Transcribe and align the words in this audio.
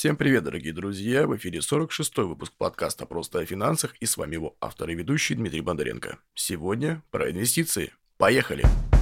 Всем 0.00 0.16
привет, 0.16 0.44
дорогие 0.44 0.72
друзья! 0.72 1.26
В 1.26 1.36
эфире 1.36 1.58
46-й 1.58 2.24
выпуск 2.24 2.54
подкаста 2.56 3.04
«Просто 3.04 3.40
о 3.40 3.44
финансах» 3.44 3.94
и 4.00 4.06
с 4.06 4.16
вами 4.16 4.36
его 4.36 4.56
автор 4.58 4.88
и 4.88 4.94
ведущий 4.94 5.34
Дмитрий 5.34 5.60
Бондаренко. 5.60 6.16
Сегодня 6.32 7.02
про 7.10 7.30
инвестиции. 7.30 7.92
Поехали! 8.16 8.62
Поехали! 8.62 8.99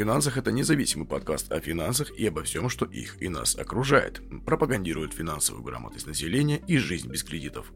Финансах»— 0.00 0.36
это 0.38 0.50
независимый 0.50 1.06
подкаст 1.06 1.52
о 1.52 1.60
финансах 1.60 2.10
и 2.18 2.26
обо 2.26 2.42
всем, 2.42 2.70
что 2.70 2.86
их 2.86 3.20
и 3.20 3.28
нас 3.28 3.54
окружает. 3.54 4.22
Пропагандирует 4.46 5.12
финансовую 5.12 5.62
грамотность 5.62 6.06
населения 6.06 6.58
и 6.66 6.78
жизнь 6.78 7.10
без 7.10 7.22
кредитов. 7.22 7.70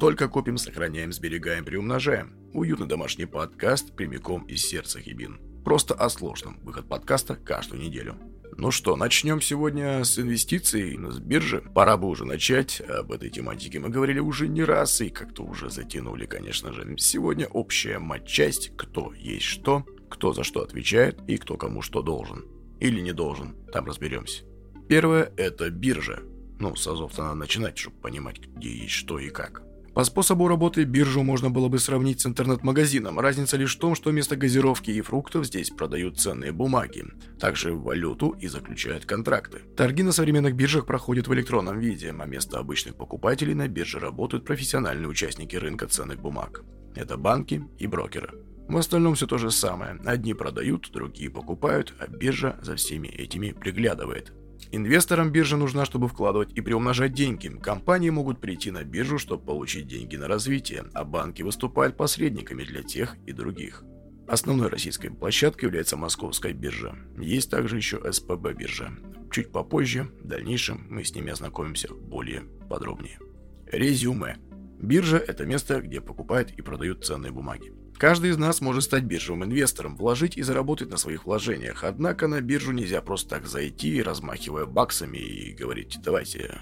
Только 0.00 0.26
копим, 0.26 0.58
сохраняем, 0.58 1.12
сберегаем, 1.12 1.64
приумножаем. 1.64 2.34
Уютный 2.54 2.88
домашний 2.88 3.26
подкаст 3.26 3.94
прямиком 3.94 4.42
из 4.46 4.62
сердца 4.62 5.00
Хибин. 5.00 5.38
Просто 5.64 5.94
о 5.94 6.08
сложном. 6.08 6.58
Выход 6.64 6.88
подкаста 6.88 7.36
каждую 7.36 7.80
неделю. 7.80 8.16
Ну 8.56 8.72
что, 8.72 8.96
начнем 8.96 9.40
сегодня 9.40 10.02
с 10.02 10.18
инвестиций 10.18 10.98
с 10.98 11.20
биржи. 11.20 11.62
Пора 11.72 11.96
бы 11.96 12.08
уже 12.08 12.24
начать. 12.24 12.80
Об 12.80 13.12
этой 13.12 13.30
тематике 13.30 13.78
мы 13.78 13.90
говорили 13.90 14.18
уже 14.18 14.48
не 14.48 14.64
раз 14.64 15.00
и 15.02 15.08
как-то 15.08 15.44
уже 15.44 15.70
затянули, 15.70 16.26
конечно 16.26 16.72
же. 16.72 16.96
Сегодня 16.98 17.46
общая 17.46 18.00
матчасть, 18.00 18.72
кто 18.76 19.12
есть 19.14 19.44
что, 19.46 19.86
кто 20.10 20.32
за 20.32 20.44
что 20.44 20.62
отвечает 20.62 21.20
и 21.26 21.38
кто 21.38 21.56
кому 21.56 21.80
что 21.80 22.02
должен. 22.02 22.44
Или 22.80 23.00
не 23.00 23.12
должен, 23.12 23.54
там 23.72 23.86
разберемся. 23.86 24.44
Первое– 24.88 25.32
это 25.36 25.70
биржа. 25.70 26.20
Ну, 26.58 26.76
с 26.76 26.86
азов-то 26.86 27.22
надо 27.22 27.36
начинать, 27.36 27.78
чтобы 27.78 27.96
понимать, 27.98 28.40
где 28.40 28.70
есть 28.70 28.92
что 28.92 29.18
и 29.18 29.30
как. 29.30 29.62
По 29.94 30.04
способу 30.04 30.46
работы 30.46 30.84
биржу 30.84 31.22
можно 31.22 31.50
было 31.50 31.68
бы 31.68 31.78
сравнить 31.80 32.20
с 32.20 32.26
интернет-магазином. 32.26 33.18
Разница 33.18 33.56
лишь 33.56 33.76
в 33.76 33.80
том, 33.80 33.96
что 33.96 34.10
вместо 34.10 34.36
газировки 34.36 34.90
и 34.90 35.00
фруктов 35.00 35.46
здесь 35.46 35.70
продают 35.70 36.18
ценные 36.18 36.52
бумаги, 36.52 37.06
также 37.40 37.72
валюту 37.72 38.30
и 38.30 38.46
заключают 38.46 39.04
контракты. 39.04 39.62
Торги 39.76 40.02
на 40.02 40.12
современных 40.12 40.54
биржах 40.54 40.86
проходят 40.86 41.26
в 41.26 41.34
электронном 41.34 41.80
виде, 41.80 42.14
а 42.16 42.24
вместо 42.24 42.58
обычных 42.58 42.94
покупателей 42.94 43.54
на 43.54 43.66
бирже 43.66 43.98
работают 43.98 44.44
профессиональные 44.44 45.08
участники 45.08 45.56
рынка 45.56 45.88
ценных 45.88 46.20
бумаг. 46.20 46.62
Это 46.94 47.16
банки 47.16 47.64
и 47.78 47.86
брокеры. 47.86 48.49
В 48.70 48.76
остальном 48.76 49.16
все 49.16 49.26
то 49.26 49.36
же 49.36 49.50
самое. 49.50 49.98
Одни 50.04 50.32
продают, 50.32 50.92
другие 50.92 51.28
покупают, 51.28 51.92
а 51.98 52.06
биржа 52.06 52.56
за 52.62 52.76
всеми 52.76 53.08
этими 53.08 53.50
приглядывает. 53.50 54.32
Инвесторам 54.70 55.32
биржа 55.32 55.56
нужна, 55.56 55.84
чтобы 55.84 56.06
вкладывать 56.06 56.52
и 56.54 56.60
приумножать 56.60 57.12
деньги. 57.12 57.48
Компании 57.48 58.10
могут 58.10 58.40
прийти 58.40 58.70
на 58.70 58.84
биржу, 58.84 59.18
чтобы 59.18 59.44
получить 59.44 59.88
деньги 59.88 60.14
на 60.14 60.28
развитие, 60.28 60.84
а 60.94 61.02
банки 61.02 61.42
выступают 61.42 61.96
посредниками 61.96 62.62
для 62.62 62.84
тех 62.84 63.16
и 63.26 63.32
других. 63.32 63.82
Основной 64.28 64.68
российской 64.68 65.08
площадкой 65.08 65.64
является 65.64 65.96
Московская 65.96 66.52
биржа. 66.52 66.94
Есть 67.18 67.50
также 67.50 67.76
еще 67.76 68.00
СПБ 68.12 68.52
биржа. 68.56 68.92
Чуть 69.32 69.50
попозже, 69.50 70.12
в 70.22 70.28
дальнейшем, 70.28 70.86
мы 70.88 71.02
с 71.02 71.12
ними 71.12 71.32
ознакомимся 71.32 71.92
более 71.92 72.42
подробнее. 72.68 73.18
Резюме. 73.66 74.36
Биржа– 74.78 75.16
это 75.18 75.44
место, 75.44 75.80
где 75.80 76.00
покупают 76.00 76.52
и 76.52 76.62
продают 76.62 77.04
ценные 77.04 77.32
бумаги. 77.32 77.72
Каждый 78.00 78.30
из 78.30 78.38
нас 78.38 78.62
может 78.62 78.84
стать 78.84 79.04
биржевым 79.04 79.44
инвестором, 79.44 79.94
вложить 79.94 80.38
и 80.38 80.42
заработать 80.42 80.88
на 80.88 80.96
своих 80.96 81.26
вложениях. 81.26 81.84
Однако 81.84 82.28
на 82.28 82.40
биржу 82.40 82.72
нельзя 82.72 83.02
просто 83.02 83.28
так 83.28 83.46
зайти, 83.46 84.02
размахивая 84.02 84.64
баксами 84.64 85.18
и 85.18 85.52
говорить 85.52 85.98
«давайте, 86.02 86.60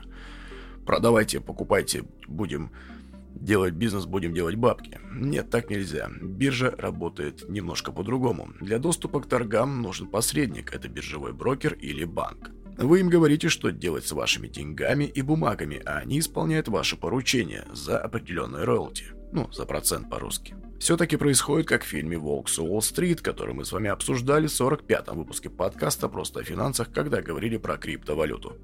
продавайте, 0.84 1.38
покупайте, 1.38 2.02
будем 2.26 2.72
делать 3.36 3.74
бизнес, 3.74 4.04
будем 4.04 4.34
делать 4.34 4.56
бабки». 4.56 4.98
Нет, 5.12 5.48
так 5.48 5.70
нельзя. 5.70 6.10
Биржа 6.20 6.74
работает 6.76 7.48
немножко 7.48 7.92
по-другому. 7.92 8.48
Для 8.60 8.80
доступа 8.80 9.20
к 9.20 9.28
торгам 9.28 9.80
нужен 9.80 10.08
посредник, 10.08 10.74
это 10.74 10.88
биржевой 10.88 11.32
брокер 11.32 11.74
или 11.74 12.04
банк. 12.04 12.50
Вы 12.78 12.98
им 12.98 13.08
говорите, 13.08 13.48
что 13.48 13.70
делать 13.70 14.08
с 14.08 14.10
вашими 14.10 14.48
деньгами 14.48 15.04
и 15.04 15.22
бумагами, 15.22 15.80
а 15.86 15.98
они 15.98 16.18
исполняют 16.18 16.66
ваши 16.66 16.96
поручения 16.96 17.64
за 17.72 17.96
определенные 17.96 18.64
роялти. 18.64 19.04
Ну, 19.30 19.48
за 19.52 19.66
процент 19.66 20.10
по-русски 20.10 20.56
все-таки 20.78 21.16
происходит, 21.16 21.66
как 21.66 21.82
в 21.82 21.86
фильме 21.86 22.18
«Волк 22.18 22.48
с 22.48 22.58
Уолл-стрит», 22.58 23.20
который 23.20 23.54
мы 23.54 23.64
с 23.64 23.72
вами 23.72 23.90
обсуждали 23.90 24.46
в 24.46 24.60
45-м 24.60 25.18
выпуске 25.18 25.50
подкаста 25.50 26.08
«Просто 26.08 26.40
о 26.40 26.44
финансах», 26.44 26.92
когда 26.92 27.20
говорили 27.20 27.56
про 27.56 27.76
криптовалюту. 27.76 28.56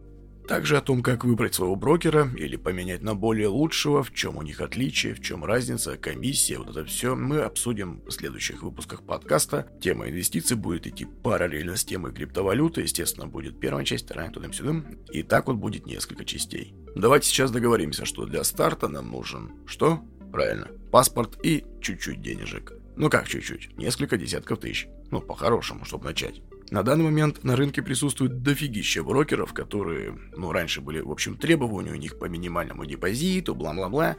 Также 0.46 0.76
о 0.76 0.82
том, 0.82 1.02
как 1.02 1.24
выбрать 1.24 1.54
своего 1.54 1.74
брокера 1.74 2.28
или 2.36 2.56
поменять 2.56 3.00
на 3.00 3.14
более 3.14 3.48
лучшего, 3.48 4.02
в 4.02 4.12
чем 4.12 4.36
у 4.36 4.42
них 4.42 4.60
отличие, 4.60 5.14
в 5.14 5.22
чем 5.22 5.42
разница, 5.42 5.96
комиссия, 5.96 6.58
вот 6.58 6.68
это 6.68 6.84
все 6.84 7.16
мы 7.16 7.40
обсудим 7.40 8.02
в 8.04 8.10
следующих 8.10 8.62
выпусках 8.62 9.06
подкаста. 9.06 9.66
Тема 9.80 10.08
инвестиций 10.08 10.58
будет 10.58 10.86
идти 10.86 11.06
параллельно 11.06 11.76
с 11.76 11.84
темой 11.84 12.12
криптовалюты, 12.12 12.82
естественно, 12.82 13.26
будет 13.26 13.58
первая 13.58 13.86
часть, 13.86 14.04
вторая 14.04 14.30
туда-сюда, 14.30 14.84
и 15.10 15.22
так 15.22 15.46
вот 15.46 15.56
будет 15.56 15.86
несколько 15.86 16.26
частей. 16.26 16.74
Давайте 16.94 17.28
сейчас 17.28 17.50
договоримся, 17.50 18.04
что 18.04 18.26
для 18.26 18.44
старта 18.44 18.88
нам 18.88 19.10
нужен 19.10 19.52
что? 19.66 20.04
Правильно. 20.34 20.66
Паспорт 20.90 21.38
и 21.44 21.64
чуть-чуть 21.80 22.20
денежек. 22.20 22.72
Ну 22.96 23.08
как 23.08 23.28
чуть-чуть? 23.28 23.78
Несколько 23.78 24.16
десятков 24.16 24.58
тысяч. 24.58 24.88
Ну, 25.12 25.20
по-хорошему, 25.20 25.84
чтобы 25.84 26.06
начать. 26.06 26.42
На 26.72 26.82
данный 26.82 27.04
момент 27.04 27.44
на 27.44 27.54
рынке 27.54 27.82
присутствует 27.82 28.42
дофигища 28.42 29.04
брокеров, 29.04 29.52
которые, 29.52 30.18
ну, 30.36 30.50
раньше 30.50 30.80
были, 30.80 30.98
в 30.98 31.12
общем, 31.12 31.36
требования 31.36 31.92
у 31.92 31.94
них 31.94 32.18
по 32.18 32.24
минимальному 32.24 32.84
депозиту, 32.84 33.54
бла-бла-бла. 33.54 34.16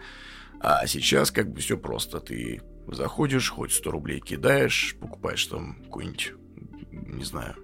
А 0.62 0.88
сейчас 0.88 1.32
как 1.32 1.52
бы 1.52 1.60
все 1.60 1.78
просто. 1.78 2.22
Ты 2.22 2.62
заходишь, 2.88 3.50
хоть 3.50 3.74
100 3.74 3.92
рублей 3.92 4.22
кидаешь, 4.22 4.96
покупаешь 4.98 5.46
там 5.48 5.84
какой-нибудь, 5.84 6.32
не 6.92 7.26
знаю, 7.26 7.58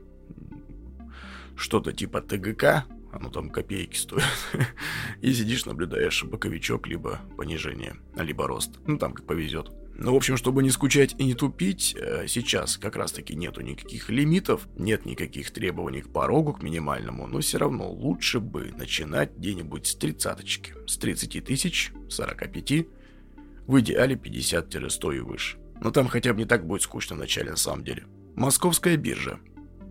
что-то 1.55 1.93
типа 1.93 2.19
ТГК, 2.19 2.83
оно 3.11 3.29
там 3.29 3.49
копейки 3.49 3.95
стоит, 3.95 4.23
и 5.21 5.33
сидишь, 5.33 5.65
наблюдаешь 5.65 6.23
боковичок, 6.23 6.87
либо 6.87 7.19
понижение, 7.37 7.95
либо 8.15 8.47
рост. 8.47 8.79
Ну, 8.85 8.97
там 8.97 9.13
как 9.13 9.25
повезет. 9.25 9.71
Ну, 10.03 10.13
в 10.13 10.15
общем, 10.15 10.35
чтобы 10.35 10.63
не 10.63 10.71
скучать 10.71 11.13
и 11.19 11.25
не 11.25 11.35
тупить, 11.35 11.95
э, 11.95 12.25
сейчас 12.27 12.77
как 12.77 12.95
раз-таки 12.95 13.35
нету 13.35 13.61
никаких 13.61 14.09
лимитов, 14.09 14.67
нет 14.75 15.05
никаких 15.05 15.51
требований 15.51 16.01
к 16.01 16.11
порогу, 16.11 16.53
к 16.53 16.63
минимальному, 16.63 17.27
но 17.27 17.39
все 17.39 17.59
равно 17.59 17.91
лучше 17.91 18.39
бы 18.39 18.73
начинать 18.77 19.37
где-нибудь 19.37 19.85
с 19.85 19.95
тридцаточки, 19.95 20.73
с 20.87 20.97
30 20.97 21.45
тысяч, 21.45 21.91
45, 22.09 22.87
в 23.67 23.79
идеале 23.79 24.15
50-100 24.15 25.17
и 25.17 25.19
выше. 25.19 25.57
Но 25.79 25.91
там 25.91 26.07
хотя 26.07 26.33
бы 26.33 26.39
не 26.39 26.45
так 26.45 26.65
будет 26.65 26.81
скучно 26.81 27.15
в 27.15 27.19
начале 27.19 27.51
на 27.51 27.57
самом 27.57 27.83
деле. 27.83 28.05
Московская 28.35 28.97
биржа. 28.97 29.39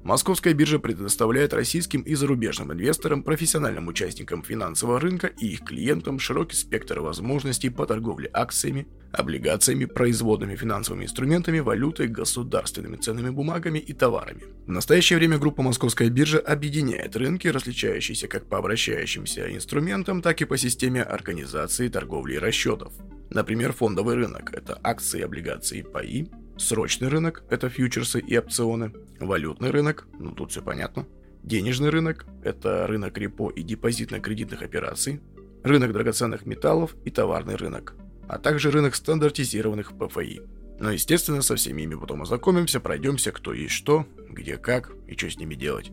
Московская 0.03 0.55
биржа 0.55 0.79
предоставляет 0.79 1.53
российским 1.53 2.01
и 2.01 2.15
зарубежным 2.15 2.73
инвесторам, 2.73 3.23
профессиональным 3.23 3.89
участникам 3.89 4.43
финансового 4.43 4.99
рынка 4.99 5.27
и 5.27 5.49
их 5.49 5.61
клиентам 5.61 6.19
широкий 6.19 6.57
спектр 6.57 7.01
возможностей 7.01 7.69
по 7.69 7.85
торговле 7.85 8.31
акциями, 8.33 8.89
облигациями, 9.13 9.85
производными 9.85 10.57
финансовыми 10.57 11.05
инструментами, 11.05 11.59
валютой, 11.59 12.09
государственными 12.09 12.97
ценными 12.97 13.29
бумагами 13.29 13.79
и 13.79 13.93
товарами. 13.93 14.45
В 14.67 14.71
настоящее 14.71 15.19
время 15.19 15.39
группа 15.39 15.63
Московская 15.63 16.09
биржа 16.09 16.39
объединяет 16.39 17.15
рынки, 17.17 17.49
различающиеся 17.49 18.27
как 18.27 18.47
по 18.47 18.57
обращающимся 18.57 19.55
инструментам, 19.55 20.23
так 20.23 20.41
и 20.41 20.47
по 20.47 20.57
системе 20.57 21.03
организации 21.03 21.89
торговли 21.89 22.35
и 22.35 22.39
расчетов. 22.39 22.95
Например, 23.29 23.73
фондовый 23.73 24.15
рынок– 24.17 24.51
это 24.55 24.81
акции, 24.83 25.21
облигации, 25.21 25.83
паи, 25.83 26.31
Срочный 26.61 27.09
рынок– 27.09 27.43
это 27.49 27.71
фьючерсы 27.71 28.21
и 28.21 28.37
опционы. 28.37 28.93
Валютный 29.19 29.71
рынок– 29.71 30.07
ну 30.19 30.33
тут 30.33 30.51
все 30.51 30.61
понятно. 30.61 31.07
Денежный 31.43 31.89
рынок– 31.89 32.27
это 32.45 32.87
рынок 32.87 33.17
репо 33.17 33.49
и 33.49 33.63
депозитно-кредитных 33.63 34.63
операций. 34.63 35.23
рынок 35.63 35.95
драгоценных 35.95 36.45
металлов 36.45 36.97
и 37.07 37.11
товарный 37.11 37.57
рынок, 37.57 37.95
а 38.29 38.39
также 38.39 38.71
рынок 38.71 38.95
стандартизированных 38.95 39.95
ПФИ. 39.97 40.43
Но, 40.79 40.91
естественно, 40.91 41.41
со 41.41 41.57
всеми 41.57 41.83
ими 41.83 41.95
потом 41.95 42.23
ознакомимся, 42.23 42.79
пройдемся, 42.79 43.33
кто 43.33 43.55
есть 43.55 43.75
что, 43.75 44.07
где 44.29 44.59
как 44.59 44.93
и 45.09 45.17
что 45.17 45.31
с 45.31 45.39
ними 45.39 45.55
делать. 45.55 45.93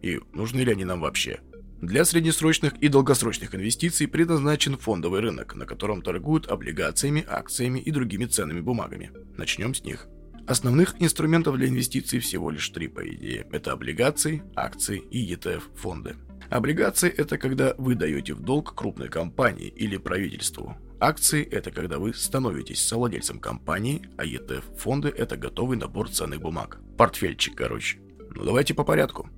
И 0.00 0.20
нужны 0.32 0.60
ли 0.60 0.70
они 0.70 0.84
нам 0.84 1.00
вообще. 1.00 1.40
Для 1.84 2.06
среднесрочных 2.06 2.72
и 2.80 2.88
долгосрочных 2.88 3.54
инвестиций 3.54 4.08
предназначен 4.08 4.78
фондовый 4.78 5.20
рынок, 5.20 5.54
на 5.54 5.66
котором 5.66 6.00
торгуют 6.00 6.46
облигациями, 6.46 7.22
акциями 7.28 7.78
и 7.78 7.90
другими 7.90 8.24
ценными 8.24 8.60
бумагами. 8.60 9.12
Начнем 9.36 9.74
с 9.74 9.84
них. 9.84 10.06
Основных 10.46 10.94
инструментов 11.00 11.58
для 11.58 11.68
инвестиций 11.68 12.20
всего 12.20 12.50
лишь 12.50 12.70
три, 12.70 12.88
по 12.88 13.06
идее. 13.06 13.46
Это 13.52 13.72
облигации, 13.72 14.42
акции 14.56 14.98
и 15.10 15.34
ETF-фонды. 15.34 16.16
Облигации– 16.48 17.10
это 17.16 17.36
когда 17.36 17.74
вы 17.76 17.96
даете 17.96 18.32
в 18.32 18.40
долг 18.40 18.74
крупной 18.74 19.10
компании 19.10 19.68
или 19.68 19.98
правительству. 19.98 20.78
Акции– 21.00 21.44
это 21.50 21.70
когда 21.70 21.98
вы 21.98 22.14
становитесь 22.14 22.80
совладельцем 22.80 23.38
компании, 23.38 24.08
а 24.16 24.24
ETF-фонды– 24.24 25.08
это 25.18 25.36
готовый 25.36 25.76
набор 25.76 26.08
ценных 26.08 26.40
бумаг. 26.40 26.80
Портфельчик, 26.96 27.54
короче. 27.54 27.98
Ну 28.34 28.42
давайте 28.42 28.72
по 28.72 28.84
порядку. 28.84 29.28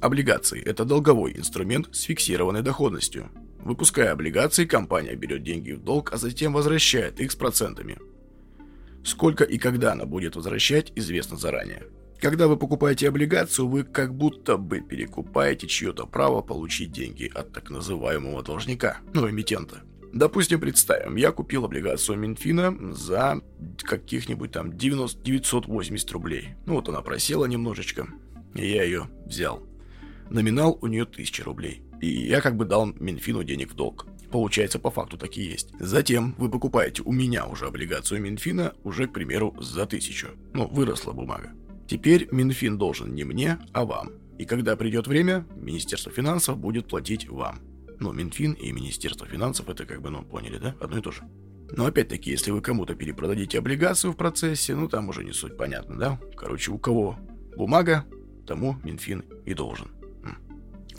Облигации– 0.00 0.62
это 0.64 0.86
долговой 0.86 1.36
инструмент 1.36 1.94
с 1.94 2.02
фиксированной 2.02 2.62
доходностью. 2.62 3.30
Выпуская 3.58 4.12
облигации, 4.12 4.64
компания 4.64 5.14
берет 5.14 5.42
деньги 5.42 5.72
в 5.72 5.84
долг, 5.84 6.12
а 6.14 6.16
затем 6.16 6.54
возвращает 6.54 7.20
их 7.20 7.30
с 7.30 7.36
процентами. 7.36 7.98
Сколько 9.04 9.44
и 9.44 9.58
когда 9.58 9.92
она 9.92 10.06
будет 10.06 10.36
возвращать, 10.36 10.92
известно 10.94 11.36
заранее. 11.36 11.84
Когда 12.18 12.48
вы 12.48 12.56
покупаете 12.56 13.08
облигацию, 13.08 13.68
вы 13.68 13.84
как 13.84 14.14
будто 14.14 14.56
бы 14.56 14.80
перекупаете 14.80 15.66
чье-то 15.66 16.06
право 16.06 16.40
получить 16.40 16.92
деньги 16.92 17.30
от 17.34 17.52
так 17.52 17.68
называемого 17.70 18.42
должника, 18.42 18.98
ну, 19.12 19.28
эмитента. 19.28 19.82
Допустим, 20.12 20.60
представим, 20.60 21.16
я 21.16 21.30
купил 21.30 21.66
облигацию 21.66 22.18
Минфина 22.18 22.94
за 22.94 23.40
каких-нибудь 23.82 24.50
там 24.50 24.76
90, 24.76 25.22
980 25.22 26.12
рублей. 26.12 26.56
Ну 26.66 26.74
вот 26.74 26.88
она 26.88 27.00
просела 27.00 27.44
немножечко, 27.44 28.08
и 28.54 28.66
я 28.66 28.82
ее 28.82 29.08
взял. 29.24 29.69
Номинал 30.30 30.78
у 30.80 30.86
нее 30.86 31.02
1000 31.02 31.44
рублей. 31.44 31.82
И 32.00 32.08
я 32.08 32.40
как 32.40 32.56
бы 32.56 32.64
дал 32.64 32.86
Минфину 32.86 33.42
денег 33.42 33.72
в 33.72 33.74
долг. 33.74 34.06
Получается, 34.30 34.78
по 34.78 34.90
факту 34.90 35.18
так 35.18 35.36
и 35.36 35.42
есть. 35.42 35.70
Затем 35.80 36.34
вы 36.38 36.48
покупаете 36.48 37.02
у 37.02 37.12
меня 37.12 37.46
уже 37.46 37.66
облигацию 37.66 38.22
Минфина, 38.22 38.74
уже, 38.84 39.08
к 39.08 39.12
примеру, 39.12 39.56
за 39.58 39.86
тысячу. 39.86 40.28
Ну, 40.54 40.68
выросла 40.68 41.12
бумага. 41.12 41.50
Теперь 41.88 42.28
Минфин 42.30 42.78
должен 42.78 43.12
не 43.12 43.24
мне, 43.24 43.58
а 43.72 43.84
вам. 43.84 44.12
И 44.38 44.44
когда 44.44 44.76
придет 44.76 45.08
время, 45.08 45.44
Министерство 45.56 46.12
финансов 46.12 46.56
будет 46.58 46.86
платить 46.86 47.28
вам. 47.28 47.58
Ну, 47.98 48.12
Минфин 48.12 48.52
и 48.52 48.70
Министерство 48.70 49.26
финансов, 49.26 49.68
это 49.68 49.84
как 49.84 50.00
бы, 50.00 50.10
ну, 50.10 50.22
поняли, 50.22 50.58
да? 50.58 50.76
Одно 50.80 50.98
и 50.98 51.02
то 51.02 51.10
же. 51.10 51.22
Но 51.72 51.86
опять-таки, 51.86 52.30
если 52.30 52.52
вы 52.52 52.60
кому-то 52.60 52.94
перепродадите 52.94 53.58
облигацию 53.58 54.12
в 54.12 54.16
процессе, 54.16 54.76
ну, 54.76 54.88
там 54.88 55.08
уже 55.08 55.24
не 55.24 55.32
суть 55.32 55.56
понятно, 55.56 55.98
да? 55.98 56.20
Короче, 56.36 56.70
у 56.70 56.78
кого 56.78 57.18
бумага, 57.56 58.06
тому 58.46 58.76
Минфин 58.84 59.24
и 59.44 59.54
должен. 59.54 59.88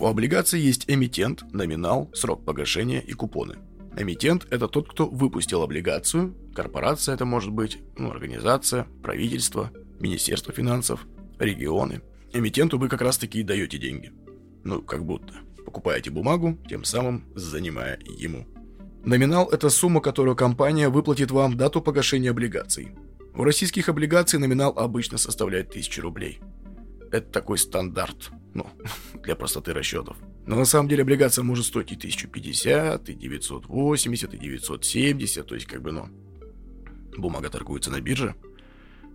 У 0.02 0.08
облигаций 0.08 0.60
есть 0.60 0.86
эмитент, 0.88 1.44
номинал, 1.54 2.10
срок 2.16 2.44
погашения 2.44 3.02
и 3.02 3.14
купоны. 3.14 3.60
Эмитент– 3.96 4.48
это 4.50 4.68
тот, 4.68 4.90
кто 4.90 5.08
выпустил 5.08 5.62
облигацию, 5.62 6.36
корпорация 6.56 7.14
это 7.14 7.26
может 7.26 7.52
быть, 7.52 7.78
ну, 8.00 8.10
организация, 8.10 8.88
правительство, 9.04 9.70
министерство 10.00 10.52
финансов, 10.52 11.06
регионы. 11.38 12.02
Эмитенту 12.34 12.80
вы 12.80 12.90
как 12.90 13.02
раз-таки 13.02 13.42
и 13.42 13.44
даете 13.44 13.78
деньги. 13.78 14.12
Ну, 14.64 14.82
как 14.82 15.06
будто. 15.06 15.36
Покупаете 15.66 16.10
бумагу, 16.10 16.58
тем 16.68 16.84
самым 16.84 17.26
занимая 17.36 18.00
ему. 18.18 18.48
Номинал– 19.06 19.50
это 19.52 19.70
сумма, 19.70 20.02
которую 20.02 20.36
компания 20.36 20.90
выплатит 20.90 21.30
вам 21.30 21.58
дату 21.58 21.80
погашения 21.80 22.32
облигаций. 22.32 22.96
У 23.36 23.44
российских 23.44 23.88
облигаций 23.88 24.40
номинал 24.40 24.74
обычно 24.76 25.20
составляет 25.20 25.70
1000 25.70 26.02
рублей. 26.02 26.42
Это 27.12 27.32
такой 27.32 27.58
стандарт. 27.58 28.32
Ну, 28.54 28.68
для 29.24 29.36
простоты 29.36 29.74
расчетов. 29.74 30.18
Но 30.46 30.56
на 30.56 30.66
самом 30.66 30.90
деле 30.90 31.04
облигация 31.04 31.44
может 31.44 31.66
стоить 31.66 31.92
и 31.92 31.96
1050, 31.96 33.10
и 33.10 33.14
980, 33.14 34.34
и 34.34 34.38
970, 34.38 35.46
то 35.46 35.56
есть 35.56 35.68
как 35.68 35.82
бы, 35.82 35.92
ну, 35.92 36.10
бумага 37.18 37.50
торгуется 37.50 37.92
на 37.92 38.02
бирже 38.02 38.36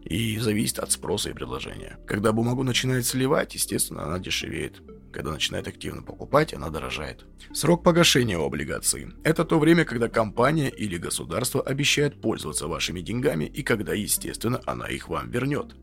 и 0.05 0.39
зависит 0.39 0.79
от 0.79 0.93
спроса 0.93 1.31
и 1.31 1.33
предложения. 1.33 1.99
Когда 2.07 2.33
бумагу 2.33 2.63
начинает 2.63 3.07
сливать, 3.07 3.55
естественно, 3.55 4.05
она 4.05 4.19
дешевеет. 4.19 4.81
Когда 5.13 5.33
начинает 5.33 5.67
активно 5.67 6.03
покупать, 6.03 6.55
она 6.55 6.69
дорожает. 6.69 7.25
Срок 7.53 7.83
погашения 7.83 8.39
у 8.39 8.45
облигаций– 8.45 9.09
это 9.25 9.45
то 9.45 9.59
время, 9.59 9.85
когда 9.85 10.09
компания 10.09 10.69
или 10.69 10.97
государство 10.99 11.63
обещает 11.63 12.21
пользоваться 12.21 12.69
вашими 12.69 13.01
деньгами 13.01 13.47
и 13.47 13.63
когда, 13.63 13.95
естественно, 13.95 14.61
она 14.67 14.87
их 14.87 15.09
вам 15.09 15.31
вернет. 15.31 15.75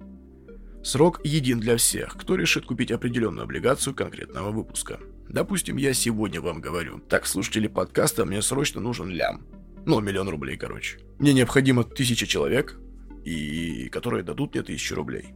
Срок 0.83 1.21
един 1.23 1.61
для 1.61 1.77
всех, 1.77 2.17
кто 2.17 2.35
решит 2.35 2.65
купить 2.65 2.91
определенную 2.91 3.45
облигацию 3.45 3.95
конкретного 3.95 4.51
выпуска. 4.51 4.99
Допустим, 5.29 5.77
я 5.77 5.93
сегодня 5.93 6.41
вам 6.41 6.59
говорю, 6.59 6.99
так, 6.99 7.25
слушатели 7.25 7.67
подкаста, 7.67 8.25
мне 8.25 8.41
срочно 8.41 8.81
нужен 8.81 9.09
лям. 9.09 9.47
Ну, 9.85 10.01
миллион 10.01 10.27
рублей, 10.27 10.57
короче. 10.57 10.99
Мне 11.19 11.33
необходимо 11.33 11.85
тысяча 11.85 12.27
человек, 12.27 12.77
и 13.23 13.87
которые 13.93 14.23
дадут 14.23 14.53
мне 14.53 14.63
тысячу 14.63 14.95
рублей. 14.95 15.33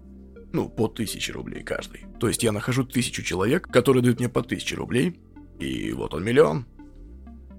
Ну, 0.51 0.67
по 0.67 0.89
тысяче 0.89 1.31
рублей 1.31 1.63
каждый. 1.63 2.05
То 2.19 2.27
есть 2.27 2.43
я 2.43 2.51
нахожу 2.51 2.83
тысячу 2.83 3.23
человек, 3.23 3.69
которые 3.69 4.03
дают 4.03 4.19
мне 4.19 4.27
по 4.27 4.43
тысяче 4.43 4.75
рублей, 4.75 5.17
и 5.59 5.93
вот 5.93 6.13
он 6.13 6.25
миллион. 6.25 6.65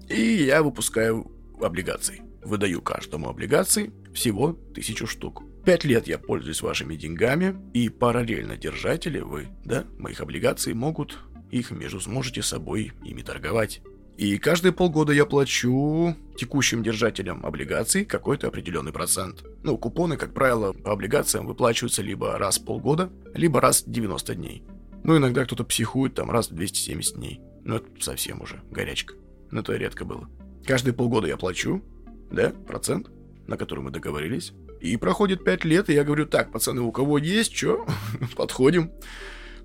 И 0.09 0.21
я 0.21 0.61
выпускаю 0.61 1.31
облигации. 1.59 2.21
Выдаю 2.43 2.83
каждому 2.83 3.29
облигации 3.29 3.91
всего 4.13 4.53
тысячу 4.75 5.07
штук. 5.07 5.43
Пять 5.65 5.83
лет 5.83 6.07
я 6.07 6.17
пользуюсь 6.17 6.61
вашими 6.61 6.95
деньгами, 6.95 7.55
и 7.73 7.89
параллельно 7.89 8.57
держатели 8.57 9.19
вы, 9.19 9.47
да, 9.65 9.85
моих 9.97 10.21
облигаций 10.21 10.73
могут 10.73 11.19
их 11.51 11.71
между 11.71 11.99
сможете 11.99 12.41
собой 12.41 12.93
ими 13.03 13.21
торговать. 13.21 13.81
И 14.17 14.37
каждые 14.37 14.73
полгода 14.73 15.13
я 15.13 15.25
плачу 15.25 16.13
текущим 16.37 16.83
держателям 16.83 17.45
облигаций 17.45 18.03
какой-то 18.03 18.47
определенный 18.47 18.91
процент. 18.91 19.45
Ну, 19.63 19.77
купоны, 19.77 20.17
как 20.17 20.33
правило, 20.33 20.73
по 20.73 20.91
облигациям 20.91 21.47
выплачиваются 21.47 22.01
либо 22.01 22.37
раз 22.37 22.59
в 22.59 22.65
полгода, 22.65 23.09
либо 23.33 23.61
раз 23.61 23.83
в 23.83 23.89
90 23.89 24.35
дней. 24.35 24.63
Ну, 25.03 25.15
иногда 25.15 25.45
кто-то 25.45 25.63
психует 25.63 26.15
там 26.15 26.29
раз 26.29 26.51
в 26.51 26.55
270 26.55 27.15
дней. 27.15 27.39
Ну, 27.63 27.75
это 27.75 27.87
совсем 28.01 28.41
уже 28.41 28.61
горячка. 28.69 29.15
Но 29.51 29.61
это 29.61 29.73
редко 29.77 30.03
было. 30.03 30.29
Каждые 30.65 30.93
полгода 30.93 31.27
я 31.27 31.37
плачу, 31.37 31.81
да, 32.29 32.49
процент, 32.67 33.09
на 33.47 33.55
который 33.55 33.79
мы 33.79 33.91
договорились. 33.91 34.51
И 34.79 34.97
проходит 34.97 35.43
5 35.43 35.65
лет, 35.65 35.89
и 35.89 35.93
я 35.93 36.03
говорю, 36.03 36.25
так, 36.25 36.51
пацаны, 36.51 36.81
у 36.81 36.91
кого 36.91 37.17
есть, 37.17 37.55
что? 37.55 37.85
Подходим. 38.35 38.91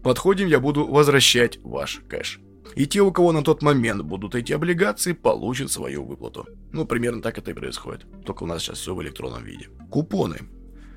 Подходим, 0.03 0.49
я 0.49 0.61
буду 0.61 0.87
возвращать 0.87 1.59
ваш 1.63 2.03
кэш. 2.09 2.41
И 2.75 2.87
те, 2.87 3.01
у 3.01 3.13
кого 3.13 3.33
на 3.33 3.43
тот 3.43 3.63
момент 3.63 4.03
будут 4.03 4.35
эти 4.35 4.53
облигации, 4.53 5.13
получат 5.13 5.71
свою 5.71 6.05
выплату. 6.05 6.47
Ну, 6.73 6.85
примерно 6.85 7.23
так 7.23 7.39
это 7.39 7.53
и 7.53 7.55
происходит. 7.55 8.05
Только 8.25 8.43
у 8.43 8.47
нас 8.47 8.63
сейчас 8.63 8.79
все 8.79 8.95
в 8.95 9.03
электронном 9.03 9.45
виде. 9.45 9.69
Купоны. 9.91 10.41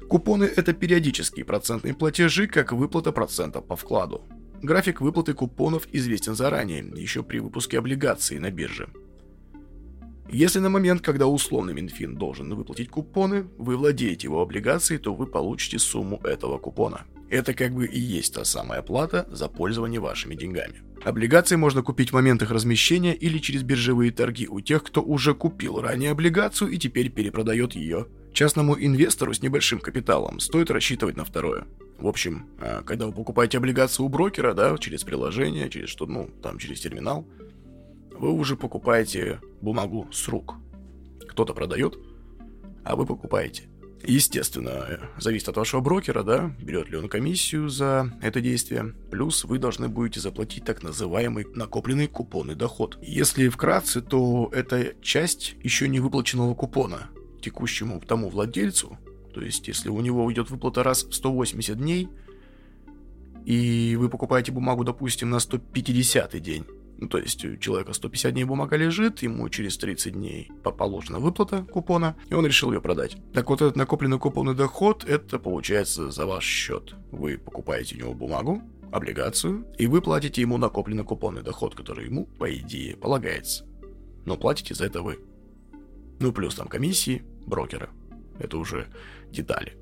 Купоны– 0.10 0.46
это 0.56 0.74
периодические 0.74 1.46
процентные 1.46 1.94
платежи, 1.94 2.48
как 2.48 2.72
выплата 2.72 3.12
процента 3.12 3.62
по 3.62 3.76
вкладу. 3.76 4.28
График 4.64 5.02
выплаты 5.02 5.34
купонов 5.34 5.88
известен 5.92 6.34
заранее, 6.34 6.84
еще 6.96 7.22
при 7.22 7.40
выпуске 7.40 7.78
облигаций 7.78 8.40
на 8.40 8.50
бирже. 8.50 8.90
Если 10.30 10.60
на 10.60 10.70
момент, 10.70 11.02
когда 11.02 11.28
условный 11.28 11.74
Минфин 11.74 12.16
должен 12.16 12.54
выплатить 12.54 12.90
купоны, 12.90 13.48
вы 13.58 13.78
владеете 13.78 14.28
его 14.28 14.42
облигацией, 14.42 15.00
то 15.00 15.14
вы 15.14 15.26
получите 15.26 15.80
сумму 15.80 16.20
этого 16.24 16.58
купона. 16.58 17.06
Это 17.30 17.54
как 17.54 17.74
бы 17.74 17.86
и 17.86 18.00
есть 18.00 18.34
та 18.34 18.44
самая 18.44 18.82
плата 18.82 19.28
за 19.32 19.48
пользование 19.48 20.00
вашими 20.00 20.36
деньгами. 20.36 20.82
Облигации 21.04 21.56
можно 21.56 21.84
купить 21.84 22.10
в 22.10 22.14
момент 22.14 22.42
их 22.42 22.52
размещения 22.52 23.14
или 23.14 23.38
через 23.38 23.64
биржевые 23.64 24.12
торги 24.12 24.48
у 24.48 24.60
тех, 24.60 24.84
кто 24.84 25.02
уже 25.02 25.34
купил 25.34 25.80
ранее 25.80 26.12
облигацию 26.12 26.72
и 26.72 26.78
теперь 26.78 27.10
перепродает 27.10 27.74
ее. 27.76 28.08
Частному 28.34 28.76
инвестору 28.78 29.34
с 29.34 29.42
небольшим 29.42 29.80
капиталом 29.80 30.40
стоит 30.40 30.70
рассчитывать 30.70 31.16
на 31.16 31.24
второе. 31.24 31.66
В 31.98 32.08
общем, 32.08 32.48
а, 32.60 32.84
когда 32.84 33.08
вы 33.08 33.14
покупаете 33.14 33.58
облигацию 33.58 34.06
у 34.06 34.10
брокера, 34.10 34.54
да, 34.54 34.78
через 34.78 35.04
приложение, 35.04 35.70
через 35.70 35.90
что, 35.90 36.06
ну, 36.06 36.30
там, 36.44 36.60
через 36.60 36.82
терминал, 36.82 37.26
вы 38.20 38.32
уже 38.32 38.56
покупаете 38.56 39.40
бумагу 39.62 40.08
с 40.12 40.28
рук. 40.28 40.56
Кто-то 41.28 41.54
продает, 41.54 41.98
а 42.84 42.96
вы 42.96 43.06
покупаете. 43.06 43.70
Естественно, 44.04 45.00
зависит 45.18 45.50
от 45.50 45.58
вашего 45.58 45.82
брокера, 45.82 46.24
да, 46.24 46.56
берет 46.62 46.90
ли 46.90 46.98
он 46.98 47.10
комиссию 47.10 47.68
за 47.68 48.12
это 48.22 48.42
действие. 48.42 48.94
Плюс 49.12 49.44
вы 49.44 49.58
должны 49.58 49.88
будете 49.90 50.20
заплатить 50.20 50.64
так 50.64 50.84
называемый 50.84 51.48
накопленный 51.56 52.08
купонный 52.08 52.56
доход. 52.56 52.98
Если 53.02 53.50
вкратце, 53.50 54.02
то 54.02 54.50
это 54.54 54.94
часть 55.02 55.56
еще 55.64 55.90
не 55.90 56.00
выплаченного 56.00 56.54
купона 56.54 57.10
текущему 57.42 58.00
тому 58.00 58.30
владельцу. 58.30 58.98
То 59.34 59.42
есть, 59.42 59.68
если 59.68 59.90
у 59.90 60.00
него 60.00 60.24
уйдет 60.26 60.50
выплата 60.50 60.84
раз 60.84 61.04
в 61.04 61.14
180 61.14 61.78
дней, 61.78 62.08
и 63.46 63.96
вы 63.98 64.10
покупаете 64.10 64.52
бумагу, 64.52 64.84
допустим, 64.84 65.30
на 65.30 65.40
150 65.40 66.40
день, 66.42 66.66
Ну, 67.00 67.08
то 67.08 67.20
есть 67.20 67.46
у 67.46 67.58
человека 67.58 67.94
150 67.94 68.34
дней 68.34 68.44
бумага 68.44 68.76
лежит, 68.76 69.22
ему 69.22 69.48
через 69.50 69.78
30 69.78 70.14
дней 70.14 70.52
положена 70.64 71.20
выплата 71.20 71.64
купона, 71.64 72.16
и 72.30 72.34
он 72.34 72.46
решил 72.46 72.72
ее 72.72 72.82
продать. 72.82 73.18
Так 73.34 73.50
вот, 73.50 73.62
этот 73.62 73.76
накопленный 73.76 74.20
купонный 74.20 74.56
доход, 74.56 75.04
это 75.06 75.38
получается 75.38 76.10
за 76.10 76.26
ваш 76.26 76.44
счет. 76.44 76.96
Вы 77.12 77.38
покупаете 77.38 77.96
у 77.96 78.00
него 78.00 78.14
бумагу, 78.14 78.62
облигацию, 78.92 79.66
и 79.78 79.86
вы 79.86 80.02
платите 80.02 80.42
ему 80.42 80.58
накопленный 80.58 81.04
купонный 81.04 81.44
доход, 81.44 81.76
который 81.76 82.06
ему, 82.06 82.26
по 82.26 82.54
идее, 82.54 82.98
полагается. 82.98 83.66
Но 84.26 84.36
платите 84.36 84.74
за 84.74 84.86
это 84.86 85.02
вы. 85.02 85.20
Ну, 86.20 86.34
плюс 86.34 86.56
там 86.56 86.68
комиссии 86.68 87.24
брокера. 87.46 87.90
Это 88.40 88.58
уже 88.58 88.88
детали. 89.30 89.78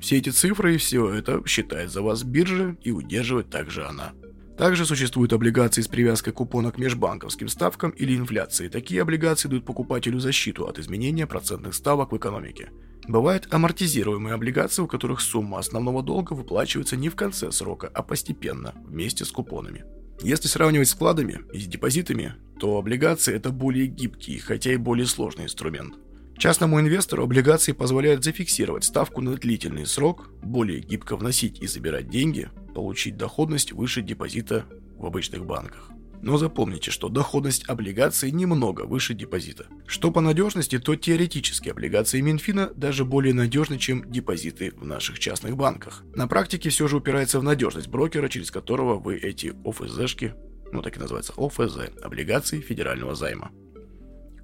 Все 0.00 0.18
эти 0.18 0.30
цифры 0.30 0.74
и 0.74 0.78
все 0.78 1.08
это 1.10 1.42
считает 1.46 1.90
за 1.90 2.02
вас 2.02 2.22
биржа 2.22 2.76
и 2.82 2.90
удерживает 2.90 3.50
также 3.50 3.86
она. 3.86 4.12
Также 4.56 4.86
существуют 4.86 5.32
облигации 5.34 5.82
с 5.82 5.88
привязкой 5.88 6.32
купона 6.32 6.72
к 6.72 6.78
межбанковским 6.78 7.48
ставкам 7.48 7.90
или 7.90 8.16
инфляции. 8.16 8.68
Такие 8.68 9.02
облигации 9.02 9.48
дают 9.48 9.66
покупателю 9.66 10.18
защиту 10.18 10.66
от 10.66 10.78
изменения 10.78 11.26
процентных 11.26 11.74
ставок 11.74 12.12
в 12.12 12.16
экономике. 12.16 12.70
Бывают 13.06 13.52
амортизируемые 13.52 14.34
облигации, 14.34 14.82
у 14.82 14.88
которых 14.88 15.20
сумма 15.20 15.58
основного 15.58 16.02
долга 16.02 16.32
выплачивается 16.32 16.96
не 16.96 17.10
в 17.10 17.16
конце 17.16 17.52
срока, 17.52 17.90
а 17.92 18.02
постепенно, 18.02 18.74
вместе 18.86 19.24
с 19.24 19.30
купонами. 19.30 19.84
Если 20.22 20.48
сравнивать 20.48 20.88
с 20.88 20.94
вкладами 20.94 21.42
и 21.52 21.60
с 21.60 21.66
депозитами, 21.66 22.34
то 22.58 22.78
облигации 22.78 23.34
это 23.34 23.50
более 23.50 23.86
гибкий, 23.86 24.38
хотя 24.38 24.72
и 24.72 24.76
более 24.76 25.06
сложный 25.06 25.44
инструмент. 25.44 25.94
Частному 26.38 26.78
инвестору 26.80 27.24
облигации 27.24 27.72
позволяют 27.72 28.22
зафиксировать 28.22 28.84
ставку 28.84 29.22
на 29.22 29.34
длительный 29.36 29.86
срок, 29.86 30.28
более 30.42 30.80
гибко 30.80 31.16
вносить 31.16 31.60
и 31.60 31.66
забирать 31.66 32.10
деньги, 32.10 32.50
получить 32.74 33.16
доходность 33.16 33.72
выше 33.72 34.02
депозита 34.02 34.66
в 34.96 35.06
обычных 35.06 35.46
банках. 35.46 35.90
Но 36.22 36.36
запомните, 36.38 36.90
что 36.90 37.08
доходность 37.08 37.68
облигаций 37.68 38.30
немного 38.30 38.82
выше 38.82 39.14
депозита. 39.14 39.66
Что 39.86 40.10
по 40.10 40.20
надежности, 40.20 40.78
то 40.78 40.94
теоретически 40.96 41.68
облигации 41.70 42.20
Минфина 42.20 42.70
даже 42.74 43.04
более 43.04 43.32
надежны, 43.32 43.78
чем 43.78 44.10
депозиты 44.10 44.72
в 44.76 44.84
наших 44.84 45.18
частных 45.18 45.56
банках. 45.56 46.04
На 46.14 46.26
практике 46.26 46.68
все 46.70 46.88
же 46.88 46.96
упирается 46.96 47.40
в 47.40 47.44
надежность 47.44 47.88
брокера, 47.88 48.28
через 48.28 48.50
которого 48.50 48.98
вы 48.98 49.16
эти 49.16 49.54
ОФЗшки, 49.64 50.34
ну 50.72 50.82
так 50.82 50.96
и 50.96 51.00
называется 51.00 51.32
ОФЗ, 51.36 51.92
облигации 52.02 52.60
федерального 52.60 53.14
займа, 53.14 53.50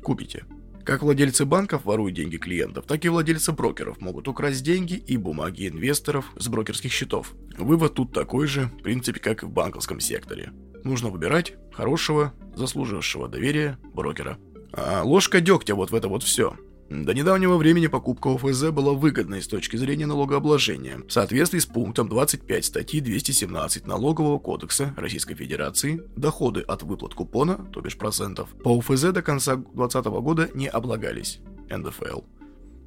купите. 0.03 0.45
Как 0.85 1.03
владельцы 1.03 1.45
банков 1.45 1.85
воруют 1.85 2.17
деньги 2.17 2.39
клиентов, 2.39 2.87
так 2.87 3.05
и 3.05 3.09
владельцы 3.09 3.53
брокеров 3.53 4.01
могут 4.01 4.27
украсть 4.27 4.65
деньги 4.65 4.95
и 4.95 5.17
бумаги 5.17 5.69
инвесторов 5.69 6.33
с 6.37 6.49
брокерских 6.49 6.93
счетов. 6.93 7.35
Вывод 7.57 7.95
тут 7.95 8.13
такой 8.13 8.49
же, 8.49 8.65
в 8.67 8.83
принципе, 8.83 9.21
как 9.21 9.45
и 9.45 9.47
в 9.47 9.51
банковском 9.51 10.01
секторе. 10.01 10.53
Нужно 10.83 11.11
выбирать 11.11 11.55
хорошего, 11.73 12.33
заслужившего 12.57 13.29
доверия 13.29 13.79
брокера. 13.95 14.39
А 14.73 15.03
ложка 15.05 15.41
дегтя 15.41 15.77
вот 15.77 15.93
в 15.93 15.95
это 15.95 16.09
вот 16.09 16.25
все. 16.25 16.57
До 16.93 17.15
недавнего 17.15 17.57
времени 17.57 17.87
покупка 17.87 18.35
ОФЗ 18.35 18.65
была 18.65 18.93
выгодной 18.93 19.41
с 19.41 19.49
точки 19.49 19.77
зрения 19.77 20.05
налогообложения. 20.05 20.99
В 21.09 21.11
соответствии 21.11 21.59
с 21.59 21.65
пунктом 21.65 22.07
25 22.07 22.65
статьи 22.67 23.01
217 23.01 23.87
Налогового 23.87 24.39
кодекса 24.39 24.93
Российской 24.99 25.35
Федерации, 25.35 26.03
доходы 26.17 26.61
от 26.61 26.83
выплат 26.83 27.15
купона, 27.15 27.67
то 27.73 27.81
бишь 27.81 27.97
процентов, 27.97 28.51
по 28.63 28.79
ОФЗ 28.79 29.05
до 29.13 29.23
конца 29.23 29.57
2020 29.57 30.05
года 30.21 30.51
не 30.53 30.69
облагались. 30.69 31.41
НДФЛ. 31.71 32.21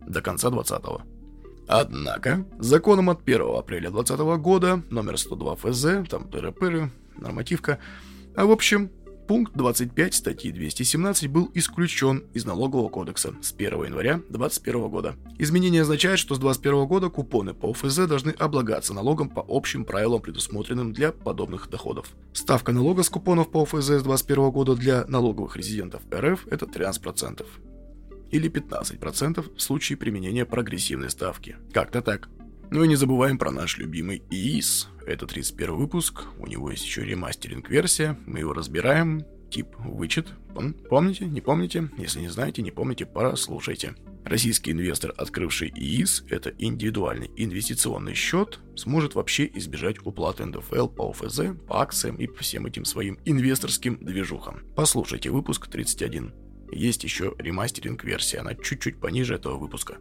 До 0.06 0.22
конца 0.22 0.52
2020. 0.52 1.08
Однако, 1.68 2.46
законом 2.60 3.10
от 3.10 3.24
1 3.24 3.42
апреля 3.58 3.90
2020 3.90 4.40
года, 4.40 4.84
номер 4.92 5.18
102 5.18 5.56
ФЗ, 5.56 5.82
там 6.08 6.30
тыры-пыры, 6.30 6.92
нормативка, 7.18 7.80
а 8.36 8.46
в 8.46 8.52
общем, 8.52 8.92
Пункт 9.28 9.54
25 9.56 10.14
статьи 10.14 10.52
217 10.52 11.28
был 11.30 11.50
исключен 11.56 12.26
из 12.36 12.46
налогового 12.46 12.90
кодекса 12.90 13.34
с 13.42 13.54
1 13.54 13.86
января 13.86 14.18
2021 14.30 14.90
года. 14.90 15.16
Изменение 15.40 15.82
означает, 15.82 16.20
что 16.20 16.36
с 16.36 16.40
2021 16.40 16.88
года 16.88 17.10
купоны 17.10 17.56
по 17.56 17.72
ОФЗ 17.72 18.06
должны 18.08 18.32
облагаться 18.32 18.94
налогом 18.94 19.30
по 19.30 19.44
общим 19.48 19.84
правилам, 19.84 20.22
предусмотренным 20.22 20.94
для 20.94 21.12
подобных 21.12 21.72
доходов. 21.72 22.10
Ставка 22.34 22.72
налога 22.72 23.02
с 23.02 23.10
купонов 23.10 23.50
по 23.50 23.64
ОФЗ 23.64 23.86
с 23.86 24.04
2021 24.04 24.52
года 24.52 24.76
для 24.76 25.06
налоговых 25.08 25.58
резидентов 25.58 26.04
РФ 26.14 26.48
это 26.52 26.68
13% 26.68 27.44
или 28.30 28.52
15% 28.52 29.56
в 29.56 29.60
случае 29.60 29.98
применения 29.98 30.46
прогрессивной 30.46 31.10
ставки. 31.10 31.56
Как-то 31.74 32.04
так. 32.04 32.30
Ну 32.72 32.84
и 32.84 32.88
не 32.88 32.96
забываем 32.96 33.38
про 33.38 33.52
наш 33.52 33.78
любимый 33.78 34.24
ИИС. 34.30 34.90
Это 35.06 35.28
31 35.28 35.76
выпуск, 35.76 36.24
у 36.40 36.48
него 36.48 36.72
есть 36.72 36.84
еще 36.84 37.06
ремастеринг-версия, 37.06 38.18
мы 38.26 38.40
его 38.40 38.54
разбираем, 38.54 39.24
тип 39.52 39.68
вычет. 39.78 40.34
Помните, 40.90 41.26
не 41.26 41.42
помните? 41.42 41.90
Если 41.98 42.22
не 42.22 42.30
знаете, 42.30 42.62
не 42.62 42.72
помните, 42.72 43.06
послушайте. 43.06 43.96
Российский 44.24 44.72
инвестор, 44.72 45.14
открывший 45.16 45.72
ИИС, 45.76 46.26
это 46.30 46.52
индивидуальный 46.58 47.30
инвестиционный 47.36 48.16
счет, 48.16 48.60
сможет 48.76 49.14
вообще 49.14 49.50
избежать 49.54 50.04
уплаты 50.04 50.46
НДФЛ 50.46 50.88
по 50.88 51.12
ОФЗ, 51.12 51.42
по 51.68 51.82
акциям 51.82 52.16
и 52.16 52.26
по 52.26 52.42
всем 52.42 52.66
этим 52.66 52.86
своим 52.86 53.20
инвесторским 53.26 54.04
движухам. 54.04 54.62
Послушайте 54.76 55.30
выпуск 55.30 55.68
31. 55.68 56.34
Есть 56.72 57.04
еще 57.04 57.36
ремастеринг-версия, 57.38 58.40
она 58.40 58.56
чуть-чуть 58.56 59.00
пониже 59.00 59.36
этого 59.36 59.58
выпуска. 59.58 59.98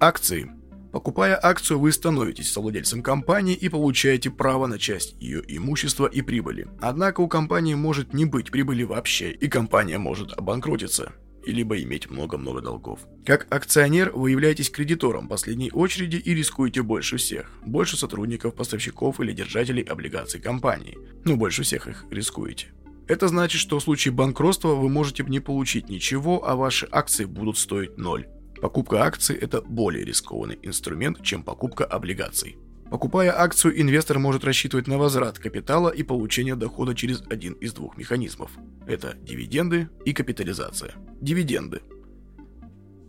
Акции 0.00 0.50
Покупая 0.96 1.38
акцию, 1.40 1.78
вы 1.78 1.92
становитесь 1.92 2.50
совладельцем 2.50 3.02
компании 3.02 3.54
и 3.54 3.68
получаете 3.68 4.30
право 4.30 4.66
на 4.66 4.78
часть 4.78 5.14
ее 5.20 5.42
имущества 5.46 6.06
и 6.06 6.22
прибыли. 6.22 6.68
Однако 6.80 7.20
у 7.20 7.28
компании 7.28 7.74
может 7.74 8.14
не 8.14 8.24
быть 8.24 8.50
прибыли 8.50 8.82
вообще, 8.82 9.30
и 9.30 9.46
компания 9.46 9.98
может 9.98 10.32
обанкротиться 10.32 11.12
либо 11.44 11.78
иметь 11.82 12.08
много-много 12.08 12.62
долгов. 12.62 13.00
Как 13.26 13.46
акционер 13.50 14.10
вы 14.14 14.30
являетесь 14.30 14.70
кредитором 14.70 15.28
последней 15.28 15.70
очереди 15.70 16.16
и 16.16 16.34
рискуете 16.34 16.80
больше 16.80 17.18
всех. 17.18 17.50
Больше 17.66 17.98
сотрудников, 17.98 18.54
поставщиков 18.54 19.20
или 19.20 19.32
держателей 19.32 19.82
облигаций 19.82 20.40
компании. 20.40 20.96
Ну, 21.26 21.36
больше 21.36 21.62
всех 21.62 21.88
их 21.88 22.06
рискуете. 22.10 22.68
Это 23.06 23.28
значит, 23.28 23.60
что 23.60 23.78
в 23.78 23.82
случае 23.82 24.14
банкротства 24.14 24.68
вы 24.68 24.88
можете 24.88 25.24
не 25.24 25.40
получить 25.40 25.90
ничего, 25.90 26.48
а 26.48 26.56
ваши 26.56 26.88
акции 26.90 27.26
будут 27.26 27.58
стоить 27.58 27.98
ноль. 27.98 28.26
Покупка 28.60 29.04
акций– 29.04 29.36
это 29.40 29.60
более 29.60 30.04
рискованный 30.04 30.58
инструмент, 30.62 31.22
чем 31.22 31.42
покупка 31.42 31.84
облигаций. 31.84 32.56
Покупая 32.90 33.36
акцию, 33.36 33.80
инвестор 33.80 34.18
может 34.18 34.44
рассчитывать 34.44 34.86
на 34.86 34.96
возврат 34.96 35.38
капитала 35.38 35.90
и 35.90 36.02
получение 36.02 36.54
дохода 36.54 36.94
через 36.94 37.22
один 37.28 37.54
из 37.54 37.72
двух 37.72 37.96
механизмов. 37.96 38.52
Это 38.86 39.14
дивиденды 39.20 39.88
и 40.04 40.12
капитализация. 40.12 40.94
Дивиденды. 41.20 41.82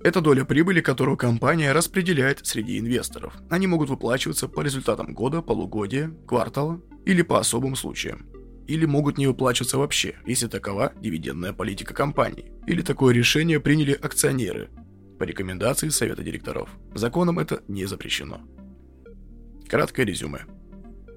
Это 0.04 0.22
доля 0.22 0.46
прибыли, 0.46 0.82
которую 0.82 1.16
компания 1.16 1.74
распределяет 1.74 2.46
среди 2.46 2.80
инвесторов. 2.80 3.34
Они 3.50 3.68
могут 3.68 3.89
выплачиваться 3.89 4.48
по 4.48 4.62
результатам 4.62 5.13
года, 5.13 5.42
полугодия, 5.42 6.12
квартала 6.27 6.82
или 7.06 7.22
по 7.22 7.39
особым 7.39 7.75
случаям. 7.75 8.27
Или 8.68 8.86
могут 8.86 9.18
не 9.18 9.27
выплачиваться 9.27 9.77
вообще, 9.77 10.16
если 10.25 10.48
такова 10.48 10.92
дивидендная 11.00 11.54
политика 11.54 11.94
компании. 11.94 12.51
Или 12.66 12.82
такое 12.82 13.13
решение 13.13 13.60
приняли 13.60 13.94
акционеры, 13.94 14.70
по 15.17 15.24
рекомендации 15.24 15.89
Совета 15.89 16.24
директоров. 16.24 16.69
Законом 16.93 17.39
это 17.39 17.63
не 17.67 17.86
запрещено. 17.86 18.41
Краткое 19.67 20.05
резюме. 20.05 20.45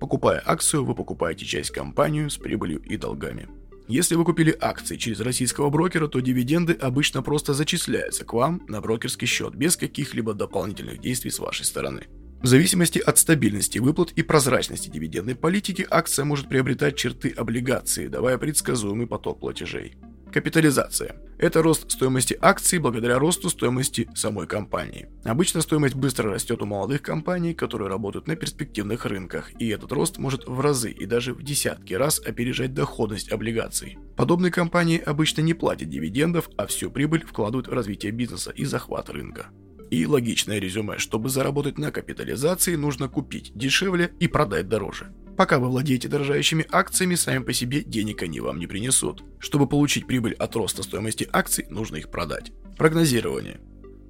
Покупая 0.00 0.42
акцию, 0.44 0.84
вы 0.84 0.94
покупаете 0.94 1.44
часть 1.44 1.70
компанию 1.70 2.30
с 2.30 2.38
прибылью 2.38 2.80
и 2.80 2.96
долгами. 2.96 3.48
Если 3.86 4.14
вы 4.14 4.24
купили 4.24 4.56
акции 4.60 4.96
через 4.96 5.20
российского 5.20 5.68
брокера, 5.68 6.06
то 6.06 6.20
дивиденды 6.20 6.72
обычно 6.74 7.22
просто 7.22 7.54
зачисляются 7.54 8.24
к 8.24 8.32
вам 8.32 8.62
на 8.68 8.80
брокерский 8.80 9.26
счет 9.26 9.54
без 9.54 9.76
каких-либо 9.76 10.32
дополнительных 10.32 11.00
действий 11.00 11.30
с 11.30 11.40
вашей 11.40 11.64
стороны. 11.64 12.06
В 12.40 12.46
зависимости 12.46 12.98
от 12.98 13.18
стабильности 13.18 13.78
выплат 13.78 14.12
и 14.12 14.22
прозрачности 14.22 14.88
дивидендной 14.88 15.34
политики, 15.34 15.86
акция 15.90 16.24
может 16.24 16.48
приобретать 16.48 16.96
черты 16.96 17.30
облигации, 17.36 18.06
давая 18.06 18.38
предсказуемый 18.38 19.06
поток 19.06 19.40
платежей. 19.40 19.96
Капитализация. 20.32 21.16
Это 21.38 21.60
рост 21.60 21.90
стоимости 21.90 22.38
акций 22.40 22.78
благодаря 22.78 23.18
росту 23.18 23.48
стоимости 23.50 24.08
самой 24.14 24.46
компании. 24.46 25.08
Обычно 25.24 25.60
стоимость 25.60 25.96
быстро 25.96 26.30
растет 26.30 26.62
у 26.62 26.66
молодых 26.66 27.02
компаний, 27.02 27.52
которые 27.52 27.88
работают 27.88 28.28
на 28.28 28.36
перспективных 28.36 29.06
рынках, 29.06 29.50
и 29.60 29.68
этот 29.68 29.90
рост 29.90 30.18
может 30.18 30.46
в 30.46 30.60
разы 30.60 30.92
и 30.92 31.04
даже 31.04 31.34
в 31.34 31.42
десятки 31.42 31.94
раз 31.94 32.20
опережать 32.20 32.74
доходность 32.74 33.32
облигаций. 33.32 33.98
Подобные 34.16 34.52
компании 34.52 35.02
обычно 35.04 35.40
не 35.40 35.54
платят 35.54 35.88
дивидендов, 35.88 36.48
а 36.56 36.66
всю 36.66 36.92
прибыль 36.92 37.26
вкладывают 37.26 37.66
в 37.66 37.72
развитие 37.72 38.12
бизнеса 38.12 38.52
и 38.54 38.64
захват 38.64 39.10
рынка. 39.10 39.46
И 39.90 40.06
логичное 40.06 40.60
резюме, 40.60 40.98
чтобы 40.98 41.28
заработать 41.28 41.76
на 41.76 41.90
капитализации, 41.90 42.76
нужно 42.76 43.08
купить 43.08 43.50
дешевле 43.56 44.12
и 44.20 44.28
продать 44.28 44.68
дороже. 44.68 45.12
Пока 45.40 45.58
вы 45.58 45.68
владеете 45.68 46.06
дорожающими 46.06 46.66
акциями, 46.70 47.14
сами 47.14 47.42
по 47.42 47.54
себе 47.54 47.82
денег 47.82 48.22
они 48.22 48.40
вам 48.40 48.58
не 48.58 48.66
принесут. 48.66 49.24
Чтобы 49.38 49.66
получить 49.66 50.06
прибыль 50.06 50.34
от 50.34 50.54
роста 50.54 50.82
стоимости 50.82 51.26
акций, 51.32 51.64
нужно 51.70 51.96
их 51.96 52.10
продать. 52.10 52.52
Прогнозирование. 52.76 53.58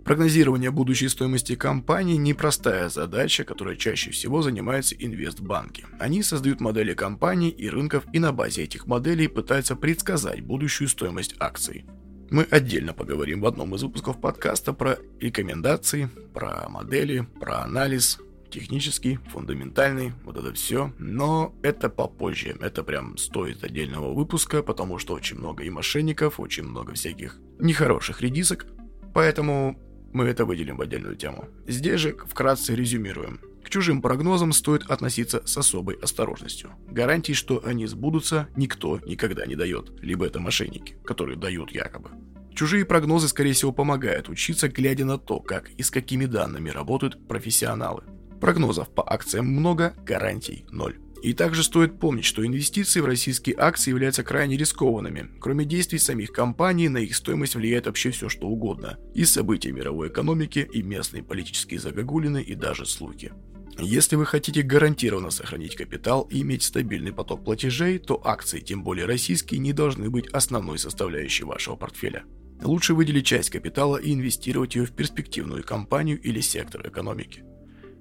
Прогнозирование 0.05 0.73
будущей 0.73 1.07
стоимости 1.07 1.55
компании– 1.55 2.17
непростая 2.17 2.89
задача, 2.89 3.45
которой 3.45 3.77
чаще 3.77 4.11
всего 4.11 4.43
занимаются 4.43 4.97
инвестбанки. 4.97 5.87
Они 6.01 6.25
создают 6.25 6.61
модели 6.61 6.95
компаний 6.95 7.51
и 7.51 7.69
рынков 7.69 8.07
и 8.13 8.19
на 8.19 8.33
базе 8.33 8.65
этих 8.65 8.89
моделей 8.89 9.29
пытаются 9.29 9.77
предсказать 9.77 10.41
будущую 10.41 10.89
стоимость 10.89 11.37
акций. 11.39 11.85
Мы 12.31 12.43
отдельно 12.43 12.93
поговорим 12.93 13.43
в 13.43 13.47
одном 13.47 13.77
из 13.77 13.85
выпусков 13.85 14.21
подкаста 14.21 14.73
про 14.73 14.99
рекомендации, 15.21 16.11
про 16.35 16.69
модели, 16.69 17.29
про 17.39 17.63
анализ, 17.63 18.19
технический, 18.51 19.19
фундаментальный, 19.29 20.13
вот 20.25 20.37
это 20.37 20.53
все. 20.53 20.93
Но 20.99 21.55
это 21.63 21.89
попозже. 21.89 22.57
Это 22.61 22.83
прям 22.83 23.17
стоит 23.17 23.65
отдельного 23.65 24.13
выпуска, 24.13 24.63
потому 24.63 24.99
что 24.99 25.15
очень 25.15 25.39
много 25.39 25.65
и 25.65 25.71
мошенников, 25.71 26.41
очень 26.41 26.65
много 26.65 26.95
всяких 26.95 27.39
нехороших 27.59 28.21
редисок. 28.21 28.67
Поэтому 29.15 29.79
мы 30.13 30.27
это 30.27 30.45
выделим 30.45 30.77
в 30.77 30.81
отдельную 30.81 31.17
тему. 31.17 31.49
Здесь 31.67 32.01
же 32.01 32.17
вкратце 32.27 32.75
резюмируем. 32.75 33.41
К 33.65 33.69
чужим 33.69 34.03
прогнозам 34.03 34.53
стоит 34.53 34.91
относиться 34.91 35.43
с 35.45 35.57
особой 35.57 35.97
осторожностью. 35.97 36.71
Гарантий, 36.89 37.35
что 37.35 37.63
они 37.65 37.87
сбудутся, 37.87 38.49
никто 38.57 38.99
никогда 39.07 39.47
не 39.47 39.55
дает. 39.55 39.93
Либо 40.03 40.27
это 40.27 40.41
мошенники, 40.41 40.97
которые 41.05 41.37
дают 41.37 41.71
якобы. 41.71 42.11
Чужие 42.55 42.85
прогнозы, 42.85 43.29
скорее 43.29 43.53
всего, 43.53 43.73
помогают 43.73 44.29
учиться, 44.29 44.69
глядя 44.69 45.05
на 45.05 45.19
то, 45.19 45.41
как 45.41 45.71
и 45.71 45.83
с 45.83 45.91
какими 45.91 46.27
данными 46.27 46.71
работают 46.71 47.27
профессионалы. 47.29 48.03
Прогнозов 48.41 48.89
по 48.89 49.11
акциям 49.13 49.47
много, 49.47 49.95
гарантий 50.05 50.65
ноль. 50.71 50.99
И 51.23 51.35
также 51.35 51.63
стоит 51.63 51.99
помнить, 52.01 52.25
что 52.25 52.47
инвестиции 52.47 53.01
в 53.01 53.05
российские 53.05 53.57
акции 53.59 53.91
являются 53.91 54.23
крайне 54.23 54.57
рискованными. 54.57 55.31
Кроме 55.39 55.67
действий 55.67 55.99
самих 55.99 56.33
компаний, 56.33 56.89
на 56.89 56.99
их 56.99 57.15
стоимость 57.15 57.55
влияет 57.55 57.87
вообще 57.87 58.11
все 58.11 58.31
что 58.31 58.47
угодно. 58.47 58.99
И 59.15 59.27
события 59.27 59.71
мировой 59.71 60.09
экономики, 60.09 60.67
и 60.73 60.83
местные 60.83 61.23
политические 61.23 61.79
загогулины, 61.79 62.43
и 62.43 62.55
даже 62.55 62.87
слухи. 62.87 63.33
Если 63.79 64.17
вы 64.17 64.27
хотите 64.27 64.63
гарантированно 64.63 65.31
сохранить 65.31 65.77
капитал 65.77 66.23
и 66.31 66.41
иметь 66.41 66.63
стабильный 66.63 67.13
поток 67.13 67.45
платежей, 67.45 67.99
то 67.99 68.21
акции, 68.25 68.61
тем 68.61 68.83
более 68.83 69.07
российские, 69.07 69.61
не 69.61 69.73
должны 69.73 70.11
быть 70.11 70.29
основной 70.29 70.79
составляющей 70.79 71.45
вашего 71.45 71.77
портфеля. 71.77 72.25
Лучше 72.63 72.95
выделить 72.95 73.27
часть 73.27 73.51
капитала 73.51 73.97
и 73.97 74.13
инвестировать 74.13 74.75
ее 74.75 74.85
в 74.85 74.93
перспективную 74.93 75.65
компанию 75.65 76.21
или 76.21 76.41
сектор 76.41 76.87
экономики. 76.87 77.45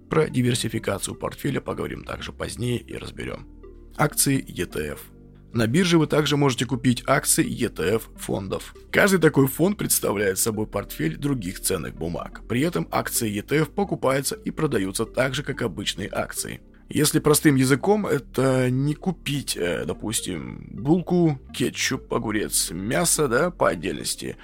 Про 0.10 0.28
диверсификацию 0.28 1.16
портфеля 1.16 1.62
поговорим 1.62 2.04
также 2.04 2.34
позднее 2.34 2.80
и 2.80 2.98
разберем. 2.98 3.48
Акции 3.96 4.44
ETF. 4.44 4.98
На 5.54 5.68
бирже 5.68 5.98
вы 5.98 6.08
также 6.08 6.36
можете 6.36 6.66
купить 6.66 7.04
акции 7.08 7.48
ETF 7.48 8.02
фондов. 8.18 8.76
Каждый 8.92 9.20
такой 9.20 9.48
фонд 9.48 9.78
представляет 9.78 10.40
собой 10.40 10.66
портфель 10.66 11.18
других 11.18 11.60
ценных 11.60 11.96
бумаг. 11.96 12.42
При 12.48 12.62
этом 12.62 12.88
акции 12.92 13.40
ETF 13.40 13.72
покупаются 13.72 14.36
и 14.36 14.52
продаются 14.52 15.06
так 15.06 15.36
же, 15.36 15.44
как 15.44 15.62
обычные 15.62 16.10
акции. 16.12 16.62
Если 16.90 17.20
простым 17.20 17.56
языком, 17.56 18.08
это 18.08 18.72
не 18.72 18.96
купить, 18.96 19.56
э, 19.56 19.86
допустим, 19.86 20.70
булку, 20.72 21.40
кетчуп, 21.54 22.12
огурец, 22.12 22.72
мясо, 22.72 23.28
да, 23.28 23.52
по 23.52 23.70
отдельности, 23.70 24.38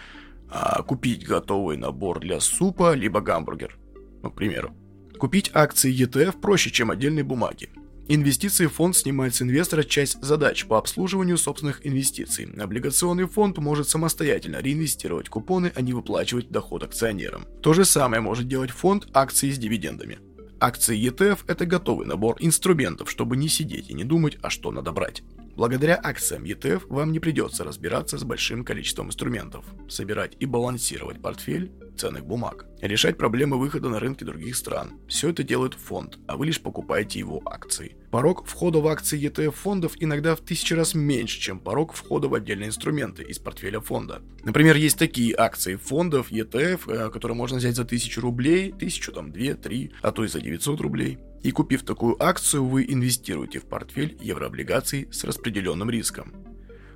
а 0.47 0.83
купить 0.83 1.25
готовый 1.25 1.77
набор 1.77 2.19
для 2.19 2.39
супа, 2.39 2.93
либо 2.93 3.21
гамбургер, 3.21 3.79
ну, 4.21 4.29
к 4.29 4.35
примеру. 4.35 4.75
Купить 5.19 5.51
акции 5.53 5.95
ETF 5.95 6.39
проще, 6.41 6.71
чем 6.71 6.91
отдельные 6.91 7.23
бумаги. 7.23 7.69
Инвестиции 8.07 8.67
в 8.67 8.73
фонд 8.73 8.95
снимает 8.95 9.33
с 9.33 9.41
инвестора 9.41 9.83
часть 9.83 10.21
задач 10.21 10.65
по 10.65 10.77
обслуживанию 10.77 11.37
собственных 11.37 11.85
инвестиций. 11.87 12.47
Облигационный 12.59 13.25
фонд 13.25 13.57
может 13.57 13.89
самостоятельно 13.89 14.57
реинвестировать 14.57 15.29
купоны, 15.29 15.71
а 15.73 15.81
не 15.81 15.93
выплачивать 15.93 16.51
доход 16.51 16.83
акционерам. 16.83 17.47
То 17.63 17.73
же 17.73 17.83
самое 17.83 18.21
может 18.21 18.47
делать 18.47 18.69
фонд 18.69 19.07
акций 19.13 19.51
с 19.51 19.57
дивидендами. 19.57 20.19
Акции 20.59 20.99
ETF– 20.99 21.39
это 21.47 21.65
готовый 21.65 22.05
набор 22.05 22.37
инструментов, 22.39 23.09
чтобы 23.09 23.37
не 23.37 23.49
сидеть 23.49 23.89
и 23.89 23.93
не 23.93 24.03
думать, 24.03 24.37
а 24.41 24.49
что 24.49 24.71
надо 24.71 24.91
брать. 24.91 25.23
Благодаря 25.55 25.97
акциям 26.03 26.43
ETF 26.43 26.87
вам 26.89 27.13
не 27.13 27.21
придется 27.21 27.63
разбираться 27.63 28.17
с 28.17 28.25
большим 28.25 28.65
количеством 28.65 29.07
инструментов, 29.07 29.63
собирать 29.87 30.33
и 30.39 30.45
балансировать 30.45 31.21
портфель 31.21 31.71
ценных 31.95 32.25
бумаг, 32.25 32.65
решать 32.81 33.17
проблемы 33.17 33.57
выхода 33.57 33.87
на 33.87 34.01
рынки 34.01 34.25
других 34.25 34.57
стран. 34.57 34.99
Все 35.07 35.29
это 35.29 35.43
делает 35.43 35.73
фонд, 35.73 36.19
а 36.27 36.35
вы 36.35 36.47
лишь 36.47 36.61
покупаете 36.61 37.19
его 37.19 37.41
акции. 37.45 37.95
Порог 38.11 38.45
входа 38.45 38.79
в 38.79 38.87
акции 38.87 39.21
ETF 39.21 39.51
фондов 39.51 39.93
иногда 39.99 40.35
в 40.35 40.41
тысячи 40.41 40.73
раз 40.73 40.93
меньше, 40.93 41.39
чем 41.39 41.59
порог 41.59 41.93
входа 41.93 42.27
в 42.27 42.33
отдельные 42.33 42.67
инструменты 42.67 43.23
из 43.23 43.39
портфеля 43.39 43.79
фонда. 43.79 44.21
Например, 44.43 44.75
есть 44.75 44.99
такие 44.99 45.33
акции 45.37 45.77
фондов 45.77 46.31
ETF, 46.31 46.81
э, 46.87 47.09
которые 47.11 47.37
можно 47.37 47.57
взять 47.57 47.75
за 47.75 47.85
1000 47.85 48.19
рублей, 48.19 48.71
1000, 48.71 49.11
там, 49.13 49.31
2, 49.31 49.53
3, 49.53 49.91
а 50.01 50.11
то 50.11 50.25
и 50.25 50.27
за 50.27 50.41
900 50.41 50.81
рублей. 50.81 51.17
И 51.45 51.51
купив 51.51 51.83
такую 51.83 52.15
акцию, 52.19 52.65
вы 52.65 52.85
инвестируете 52.87 53.59
в 53.59 53.65
портфель 53.65 54.17
еврооблигаций 54.19 55.07
с 55.11 55.23
распределенным 55.23 55.91
риском. 55.91 56.33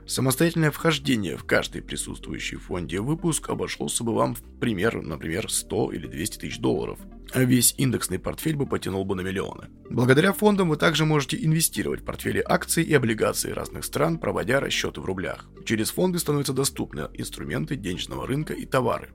Самостоятельное 0.07 0.71
вхождение 0.71 1.37
в 1.37 1.43
каждый 1.43 1.83
присутствующий 1.83 2.57
в 2.57 2.63
фонде 2.63 2.99
выпуск 2.99 3.47
обошлось 3.51 4.01
бы 4.01 4.11
вам 4.15 4.33
в 4.33 4.41
пример, 4.59 5.03
например, 5.03 5.51
100 5.51 5.91
или 5.91 6.07
200 6.07 6.37
тысяч 6.39 6.57
долларов, 6.57 6.97
а 7.31 7.43
весь 7.43 7.75
индексный 7.77 8.17
портфель 8.17 8.55
бы 8.55 8.65
потянул 8.65 9.05
бы 9.05 9.13
на 9.13 9.21
миллионы. 9.21 9.67
Благодаря 9.87 10.33
фондам 10.33 10.69
вы 10.69 10.77
также 10.77 11.05
можете 11.05 11.37
инвестировать 11.37 12.01
в 12.01 12.05
портфели 12.05 12.43
акций 12.43 12.83
и 12.83 12.95
облигаций 12.95 13.53
разных 13.53 13.85
стран, 13.85 14.17
проводя 14.17 14.59
расчеты 14.59 14.99
в 14.99 15.05
рублях. 15.05 15.45
Через 15.63 15.91
фонды 15.91 16.17
становятся 16.17 16.53
доступны 16.53 17.07
инструменты 17.13 17.75
денежного 17.75 18.25
рынка 18.25 18.53
и 18.53 18.65
товары. 18.65 19.09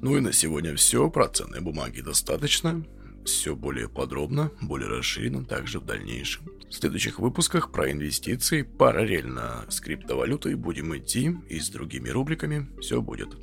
Ну 0.00 0.16
и 0.16 0.20
на 0.20 0.32
сегодня 0.32 0.74
все, 0.76 1.10
про 1.10 1.28
ценные 1.28 1.60
бумаги 1.60 2.00
достаточно 2.00 2.86
все 3.26 3.54
более 3.54 3.88
подробно, 3.88 4.50
более 4.62 4.88
расширенно 4.88 5.44
также 5.44 5.80
в 5.80 5.84
дальнейшем. 5.84 6.44
В 6.68 6.72
следующих 6.72 7.18
выпусках 7.18 7.70
про 7.70 7.90
инвестиции 7.90 8.62
параллельно 8.62 9.66
с 9.68 9.80
криптовалютой 9.80 10.54
будем 10.54 10.96
идти 10.96 11.36
и 11.48 11.60
с 11.60 11.68
другими 11.68 12.08
рубриками 12.08 12.68
все 12.80 13.02
будет. 13.02 13.36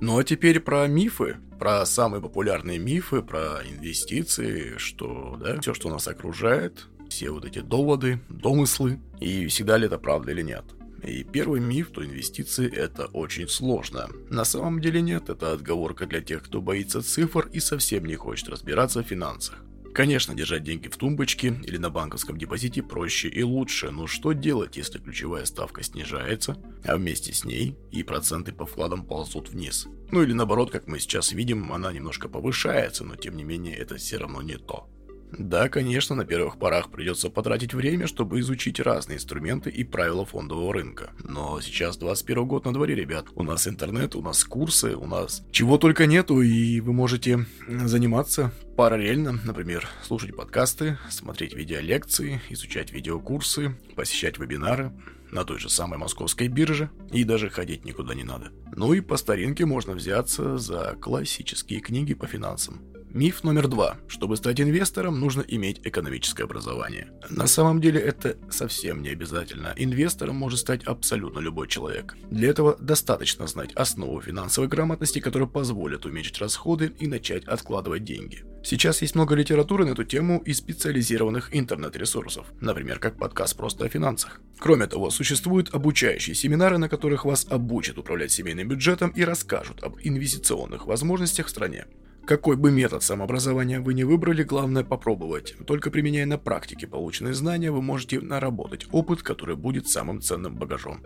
Ну 0.00 0.18
а 0.18 0.24
теперь 0.24 0.60
про 0.60 0.86
мифы, 0.86 1.38
про 1.58 1.84
самые 1.86 2.20
популярные 2.20 2.78
мифы, 2.78 3.22
про 3.22 3.62
инвестиции, 3.68 4.74
что, 4.76 5.36
да, 5.40 5.60
все, 5.60 5.74
что 5.74 5.90
нас 5.90 6.06
окружает, 6.06 6.86
все 7.08 7.30
вот 7.30 7.44
эти 7.44 7.60
доводы, 7.60 8.20
домыслы, 8.28 9.00
и 9.18 9.46
всегда 9.48 9.76
ли 9.76 9.86
это 9.86 9.98
правда 9.98 10.30
или 10.30 10.42
нет. 10.42 10.64
И 11.02 11.24
первый 11.24 11.60
миф, 11.60 11.90
что 11.92 12.04
инвестиции 12.04 12.70
это 12.70 13.06
очень 13.06 13.48
сложно. 13.48 14.08
На 14.30 14.44
самом 14.44 14.80
деле 14.80 15.00
нет, 15.00 15.28
это 15.28 15.52
отговорка 15.52 16.06
для 16.06 16.20
тех, 16.20 16.42
кто 16.42 16.60
боится 16.60 17.02
цифр 17.02 17.48
и 17.52 17.60
совсем 17.60 18.04
не 18.04 18.14
хочет 18.14 18.48
разбираться 18.48 19.02
в 19.02 19.06
финансах. 19.06 19.58
Конечно, 19.94 20.34
держать 20.34 20.62
деньги 20.62 20.86
в 20.86 20.96
тумбочке 20.96 21.48
или 21.64 21.76
на 21.76 21.90
банковском 21.90 22.38
депозите 22.38 22.84
проще 22.84 23.28
и 23.28 23.42
лучше, 23.42 23.90
но 23.90 24.06
что 24.06 24.32
делать, 24.32 24.76
если 24.76 24.98
ключевая 24.98 25.44
ставка 25.44 25.82
снижается, 25.82 26.56
а 26.84 26.96
вместе 26.96 27.32
с 27.32 27.44
ней 27.44 27.76
и 27.90 28.04
проценты 28.04 28.52
по 28.52 28.64
вкладам 28.64 29.04
ползут 29.04 29.48
вниз? 29.48 29.88
Ну 30.12 30.22
или 30.22 30.34
наоборот, 30.34 30.70
как 30.70 30.86
мы 30.86 31.00
сейчас 31.00 31.32
видим, 31.32 31.72
она 31.72 31.92
немножко 31.92 32.28
повышается, 32.28 33.02
но 33.02 33.16
тем 33.16 33.36
не 33.36 33.42
менее 33.42 33.76
это 33.76 33.96
все 33.96 34.18
равно 34.18 34.40
не 34.40 34.56
то. 34.56 34.88
Да, 35.32 35.68
конечно, 35.68 36.16
на 36.16 36.24
первых 36.24 36.58
порах 36.58 36.90
придется 36.90 37.30
потратить 37.30 37.74
время, 37.74 38.06
чтобы 38.06 38.40
изучить 38.40 38.80
разные 38.80 39.16
инструменты 39.16 39.70
и 39.70 39.84
правила 39.84 40.24
фондового 40.24 40.72
рынка. 40.72 41.10
Но 41.22 41.60
сейчас 41.60 41.96
21 41.96 42.46
год 42.46 42.64
на 42.64 42.72
дворе, 42.72 42.94
ребят. 42.94 43.26
У 43.34 43.42
нас 43.42 43.68
интернет, 43.68 44.14
у 44.16 44.22
нас 44.22 44.42
курсы, 44.44 44.96
у 44.96 45.06
нас 45.06 45.44
чего 45.50 45.78
только 45.78 46.06
нету, 46.06 46.40
и 46.40 46.80
вы 46.80 46.92
можете 46.92 47.46
заниматься 47.68 48.52
параллельно, 48.76 49.38
например, 49.44 49.88
слушать 50.02 50.34
подкасты, 50.34 50.98
смотреть 51.10 51.54
видеолекции, 51.54 52.40
изучать 52.48 52.92
видеокурсы, 52.92 53.76
посещать 53.96 54.38
вебинары 54.38 54.92
на 55.30 55.44
той 55.44 55.58
же 55.58 55.68
самой 55.68 55.98
московской 55.98 56.48
бирже, 56.48 56.90
и 57.12 57.24
даже 57.24 57.50
ходить 57.50 57.84
никуда 57.84 58.14
не 58.14 58.24
надо. 58.24 58.50
Ну 58.74 58.92
и 58.92 59.00
по 59.00 59.16
старинке 59.16 59.66
можно 59.66 59.94
взяться 59.94 60.56
за 60.58 60.96
классические 61.00 61.80
книги 61.80 62.14
по 62.14 62.26
финансам. 62.26 62.80
Миф 63.10 63.42
номер 63.42 63.68
два. 63.68 63.96
Чтобы 64.06 64.36
стать 64.36 64.60
инвестором, 64.60 65.18
нужно 65.18 65.40
иметь 65.40 65.80
экономическое 65.82 66.44
образование. 66.44 67.10
На 67.30 67.46
самом 67.46 67.80
деле 67.80 67.98
это 68.00 68.36
совсем 68.50 69.02
не 69.02 69.08
обязательно. 69.08 69.72
Инвестором 69.76 70.36
может 70.36 70.58
стать 70.58 70.84
абсолютно 70.84 71.38
любой 71.38 71.68
человек. 71.68 72.16
Для 72.30 72.50
этого 72.50 72.76
достаточно 72.78 73.46
знать 73.46 73.72
основу 73.72 74.20
финансовой 74.20 74.68
грамотности, 74.68 75.20
которая 75.20 75.48
позволит 75.48 76.04
уменьшить 76.04 76.38
расходы 76.38 76.92
и 76.98 77.06
начать 77.06 77.44
откладывать 77.44 78.04
деньги. 78.04 78.44
Сейчас 78.62 79.00
есть 79.00 79.14
много 79.14 79.34
литературы 79.34 79.86
на 79.86 79.92
эту 79.92 80.04
тему 80.04 80.42
и 80.44 80.52
специализированных 80.52 81.56
интернет-ресурсов, 81.56 82.46
например, 82.60 82.98
как 82.98 83.16
подкаст 83.16 83.56
«Просто 83.56 83.86
о 83.86 83.88
финансах». 83.88 84.42
Кроме 84.58 84.86
того, 84.86 85.08
существуют 85.10 85.74
обучающие 85.74 86.34
семинары, 86.34 86.76
на 86.76 86.90
которых 86.90 87.24
вас 87.24 87.46
обучат 87.48 87.96
управлять 87.96 88.32
семейным 88.32 88.68
бюджетом 88.68 89.10
и 89.10 89.22
расскажут 89.22 89.82
об 89.82 89.96
инвестиционных 90.02 90.86
возможностях 90.86 91.46
в 91.46 91.50
стране. 91.50 91.86
Какой 92.28 92.56
бы 92.56 92.70
метод 92.70 93.02
самообразования 93.02 93.80
вы 93.80 93.94
не 93.94 94.04
выбрали, 94.04 94.42
главное 94.42 94.84
попробовать. 94.84 95.54
Только 95.66 95.90
применяя 95.90 96.26
на 96.26 96.36
практике 96.36 96.86
полученные 96.86 97.32
знания, 97.32 97.70
вы 97.70 97.80
можете 97.80 98.20
наработать 98.20 98.86
опыт, 98.92 99.22
который 99.22 99.56
будет 99.56 99.88
самым 99.88 100.20
ценным 100.20 100.54
багажом. 100.54 101.02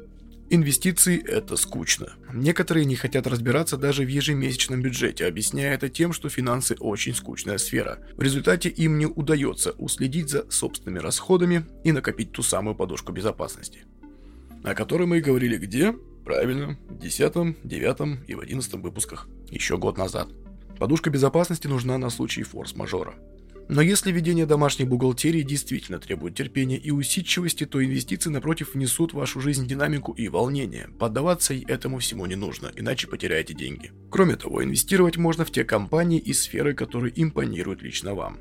Инвестиции– 0.50 1.24
это 1.24 1.54
скучно. 1.54 2.14
Некоторые 2.32 2.86
не 2.86 2.96
хотят 2.96 3.28
разбираться 3.28 3.76
даже 3.76 4.04
в 4.04 4.08
ежемесячном 4.08 4.82
бюджете, 4.82 5.26
объясняя 5.26 5.74
это 5.74 5.88
тем, 5.88 6.12
что 6.12 6.28
финансы– 6.28 6.74
очень 6.80 7.14
скучная 7.14 7.58
сфера. 7.58 8.00
В 8.16 8.20
результате 8.20 8.68
им 8.68 8.98
не 8.98 9.06
удается 9.06 9.70
уследить 9.78 10.28
за 10.28 10.50
собственными 10.50 10.98
расходами 10.98 11.66
и 11.84 11.92
накопить 11.92 12.32
ту 12.32 12.42
самую 12.42 12.74
подушку 12.74 13.12
безопасности. 13.12 13.84
О 14.64 14.74
которой 14.74 15.06
мы 15.06 15.18
и 15.18 15.20
говорили 15.20 15.56
где? 15.56 15.94
Правильно, 16.24 16.76
в 16.88 16.98
10, 16.98 17.62
9 17.62 18.28
и 18.28 18.34
в 18.34 18.40
11 18.40 18.74
выпусках. 18.74 19.28
Еще 19.50 19.78
год 19.78 19.96
назад. 19.98 20.28
Подушка 20.82 21.10
безопасности 21.10 21.68
нужна 21.68 21.96
на 21.96 22.10
случай 22.10 22.42
форс-мажора. 22.42 23.14
Но 23.68 23.80
если 23.80 24.10
ведение 24.10 24.46
домашней 24.46 24.84
бухгалтерии 24.84 25.42
действительно 25.42 26.00
требует 26.00 26.34
терпения 26.34 26.76
и 26.76 26.90
усидчивости, 26.90 27.66
то 27.66 27.84
инвестиции, 27.84 28.30
напротив, 28.30 28.74
внесут 28.74 29.12
в 29.12 29.16
вашу 29.16 29.40
жизнь 29.40 29.68
динамику 29.68 30.10
и 30.10 30.26
волнение. 30.26 30.88
Поддаваться 30.98 31.54
этому 31.54 32.00
всему 32.00 32.26
не 32.26 32.34
нужно, 32.34 32.72
иначе 32.74 33.06
потеряете 33.06 33.54
деньги. 33.54 33.92
Кроме 34.10 34.34
того, 34.34 34.64
инвестировать 34.64 35.18
можно 35.18 35.44
в 35.44 35.52
те 35.52 35.62
компании 35.62 36.18
и 36.18 36.32
сферы, 36.32 36.74
которые 36.74 37.12
импонируют 37.14 37.80
лично 37.80 38.14
вам. 38.14 38.40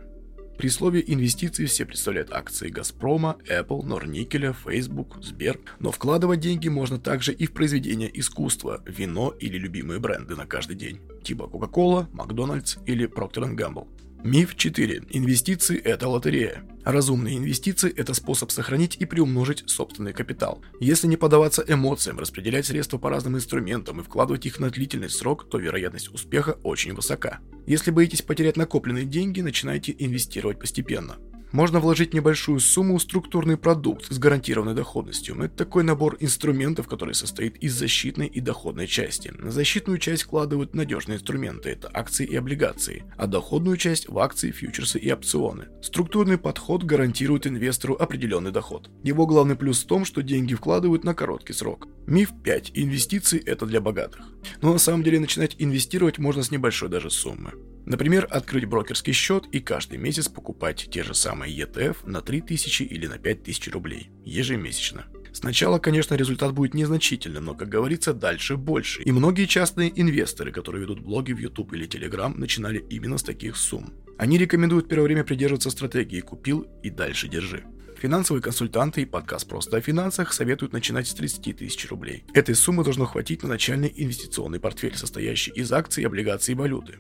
При 0.62 0.70
слове 0.70 1.04
инвестиции 1.08 1.66
все 1.66 1.88
представляют 1.88 2.32
акции 2.32 2.70
Газпрома, 2.70 3.38
Apple, 3.50 3.84
Норникеля, 3.84 4.54
Facebook, 4.54 5.18
Сбер. 5.20 5.60
Но 5.80 5.90
вкладывать 5.90 6.40
деньги 6.40 6.68
можно 6.68 7.00
также 7.00 7.34
и 7.34 7.48
в 7.48 7.52
произведения 7.52 8.08
искусства, 8.14 8.84
вино 8.86 9.34
или 9.40 9.58
любимые 9.58 10.00
бренды 10.00 10.36
на 10.36 10.46
каждый 10.46 10.76
день. 10.76 11.02
Типа 11.24 11.50
Coca-Cola, 11.52 12.06
Макдональдс 12.14 12.78
или 12.86 13.10
Procter 13.10 13.56
Gamble. 13.56 13.88
Миф 14.24 14.56
4. 14.56 15.06
Инвестиции– 15.10 15.80
это 15.84 16.08
лотерея. 16.08 16.64
Разумные 16.86 17.40
инвестиции– 17.40 17.92
это 17.98 18.14
способ 18.14 18.52
сохранить 18.52 18.96
и 18.98 19.06
приумножить 19.06 19.64
собственный 19.68 20.14
капитал. 20.14 20.62
Если 20.80 21.08
не 21.08 21.18
поддаваться 21.18 21.66
эмоциям, 21.68 22.20
распределять 22.20 22.68
средства 22.68 23.00
по 23.00 23.10
разным 23.10 23.36
инструментам 23.36 24.00
и 24.00 24.04
вкладывать 24.04 24.46
их 24.46 24.60
на 24.60 24.70
длительный 24.70 25.10
срок, 25.10 25.50
то 25.50 25.58
вероятность 25.58 26.14
успеха 26.14 26.60
очень 26.62 26.94
высока. 26.94 27.40
Если 27.66 27.90
боитесь 27.90 28.22
потерять 28.22 28.58
накопленные 28.58 29.06
деньги, 29.06 29.42
начинайте 29.42 29.96
инвестировать 29.98 30.60
постепенно. 30.60 31.18
Можно 31.52 31.82
вложить 31.82 32.14
небольшую 32.14 32.62
сумму 32.62 32.98
в 32.98 33.02
структурный 33.02 33.58
продукт 33.58 34.06
с 34.12 34.18
гарантированной 34.18 34.74
доходностью. 34.74 35.38
Это 35.42 35.54
такой 35.54 35.84
набор 35.84 36.16
инструментов, 36.22 36.88
который 36.88 37.14
состоит 37.14 37.58
из 37.58 37.74
защитной 37.74 38.28
и 38.28 38.40
доходной 38.40 38.88
части. 38.88 39.34
На 39.38 39.52
защитную 39.52 39.98
часть 39.98 40.24
вкладывают 40.24 40.74
надежные 40.74 41.18
инструменты, 41.18 41.70
это 41.70 41.90
акции 41.94 42.26
и 42.26 42.36
облигации, 42.38 43.04
а 43.18 43.28
доходную 43.28 43.76
часть 43.76 44.08
в 44.08 44.18
акции, 44.20 44.52
фьючерсы 44.52 44.98
и 44.98 45.12
опционы. 45.12 45.68
Структурный 45.82 46.38
подход 46.38 46.84
гарантирует 46.84 47.48
инвестору 47.48 47.96
определенный 47.96 48.52
доход. 48.52 48.90
Его 49.04 49.26
главный 49.26 49.58
плюс 49.58 49.84
в 49.84 49.88
том, 49.88 50.06
что 50.06 50.24
деньги 50.24 50.56
вкладывают 50.56 51.04
на 51.04 51.14
короткий 51.14 51.54
срок. 51.54 51.88
Миф 52.08 52.30
5. 52.44 52.72
Инвестиции– 52.76 53.44
это 53.46 53.66
для 53.66 53.82
богатых. 53.82 54.22
Но 54.62 54.72
на 54.72 54.80
самом 54.80 55.04
деле 55.04 55.20
начинать 55.20 55.56
инвестировать 55.60 56.18
можно 56.18 56.44
с 56.44 56.52
небольшой 56.52 56.88
даже 56.90 57.10
суммы. 57.10 57.52
Например, 57.86 58.28
открыть 58.30 58.66
брокерский 58.66 59.14
счет 59.14 59.46
и 59.52 59.60
каждый 59.60 59.98
месяц 59.98 60.28
покупать 60.28 60.88
те 60.92 61.04
же 61.04 61.14
самые 61.14 61.56
ETF 61.56 61.98
на 62.06 62.22
3000 62.22 62.84
или 62.84 63.08
на 63.08 63.18
5000 63.18 63.68
рублей 63.70 64.12
ежемесячно. 64.24 65.06
Сначала, 65.34 65.80
конечно, 65.80 66.16
результат 66.16 66.54
будет 66.54 66.74
незначительным, 66.74 67.46
но, 67.46 67.56
как 67.56 67.70
говорится, 67.70 68.14
дальше 68.14 68.58
больше. 68.58 69.02
И 69.04 69.12
многие 69.12 69.46
частные 69.46 69.92
инвесторы, 70.00 70.52
которые 70.52 70.82
ведут 70.82 71.00
блоги 71.00 71.32
в 71.32 71.38
YouTube 71.38 71.74
или 71.74 71.88
Telegram, 71.88 72.34
начинали 72.38 72.86
именно 72.90 73.18
с 73.18 73.24
таких 73.24 73.56
сумм. 73.56 73.94
Они 74.18 74.38
рекомендуют 74.38 74.88
первое 74.88 75.06
время 75.06 75.24
придерживаться 75.24 75.72
стратегии 75.72 76.20
«купил 76.20 76.68
и 76.84 76.90
дальше 76.90 77.28
держи». 77.28 77.64
Финансовые 77.98 78.42
консультанты 78.42 79.04
и 79.04 79.06
подкаст 79.06 79.48
«Просто 79.48 79.78
о 79.78 79.82
финансах» 79.82 80.34
советуют 80.34 80.74
начинать 80.74 81.08
с 81.08 81.14
30 81.14 81.58
тысяч 81.58 81.88
рублей. 81.90 82.26
Этой 82.34 82.56
суммы 82.56 82.84
должно 82.84 83.06
хватить 83.06 83.44
на 83.44 83.50
начальный 83.50 83.94
инвестиционный 83.96 84.60
портфель, 84.60 84.98
состоящий 84.98 85.52
из 85.52 85.72
акций, 85.72 86.04
облигаций 86.04 86.54
и 86.54 86.58
валюты. 86.58 86.98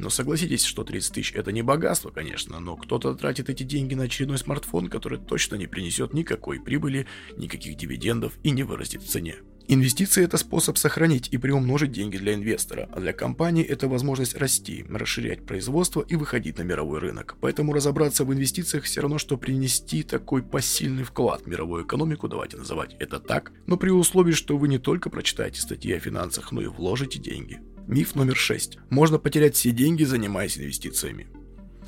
Но 0.00 0.08
согласитесь, 0.08 0.64
что 0.64 0.82
30 0.82 1.12
тысяч 1.12 1.32
это 1.34 1.52
не 1.52 1.60
богатство, 1.60 2.10
конечно, 2.10 2.58
но 2.58 2.74
кто-то 2.74 3.14
тратит 3.14 3.50
эти 3.50 3.64
деньги 3.64 3.92
на 3.92 4.04
очередной 4.04 4.38
смартфон, 4.38 4.88
который 4.88 5.18
точно 5.18 5.56
не 5.56 5.66
принесет 5.66 6.14
никакой 6.14 6.58
прибыли, 6.58 7.06
никаких 7.36 7.76
дивидендов 7.76 8.32
и 8.42 8.50
не 8.50 8.62
вырастет 8.62 9.02
в 9.02 9.08
цене. 9.08 9.36
Инвестиции– 9.72 10.24
это 10.24 10.36
способ 10.36 10.78
сохранить 10.78 11.28
и 11.30 11.38
приумножить 11.38 11.92
деньги 11.92 12.16
для 12.16 12.34
инвестора, 12.34 12.88
а 12.92 12.98
для 12.98 13.12
компании 13.12 13.64
это 13.64 13.86
возможность 13.86 14.36
расти, 14.36 14.84
расширять 14.90 15.46
производство 15.46 16.00
и 16.00 16.16
выходить 16.16 16.58
на 16.58 16.62
мировой 16.62 16.98
рынок. 16.98 17.36
Поэтому 17.40 17.72
разобраться 17.72 18.24
в 18.24 18.34
инвестициях 18.34 18.82
все 18.82 19.00
равно, 19.00 19.18
что 19.18 19.38
принести 19.38 20.02
такой 20.02 20.42
посильный 20.42 21.04
вклад 21.04 21.42
в 21.42 21.46
мировую 21.46 21.86
экономику, 21.86 22.26
давайте 22.26 22.56
называть 22.56 22.96
это 22.98 23.20
так, 23.20 23.52
но 23.68 23.76
при 23.76 23.90
условии, 23.90 24.32
что 24.32 24.58
вы 24.58 24.66
не 24.66 24.78
только 24.80 25.08
прочитаете 25.08 25.60
статьи 25.60 25.92
о 25.92 26.00
финансах, 26.00 26.50
но 26.50 26.62
и 26.62 26.66
вложите 26.66 27.20
деньги. 27.20 27.60
Миф 27.86 28.16
номер 28.16 28.34
6. 28.34 28.78
Можно 28.90 29.20
потерять 29.20 29.54
все 29.54 29.70
деньги, 29.70 30.02
занимаясь 30.02 30.58
инвестициями. 30.58 31.28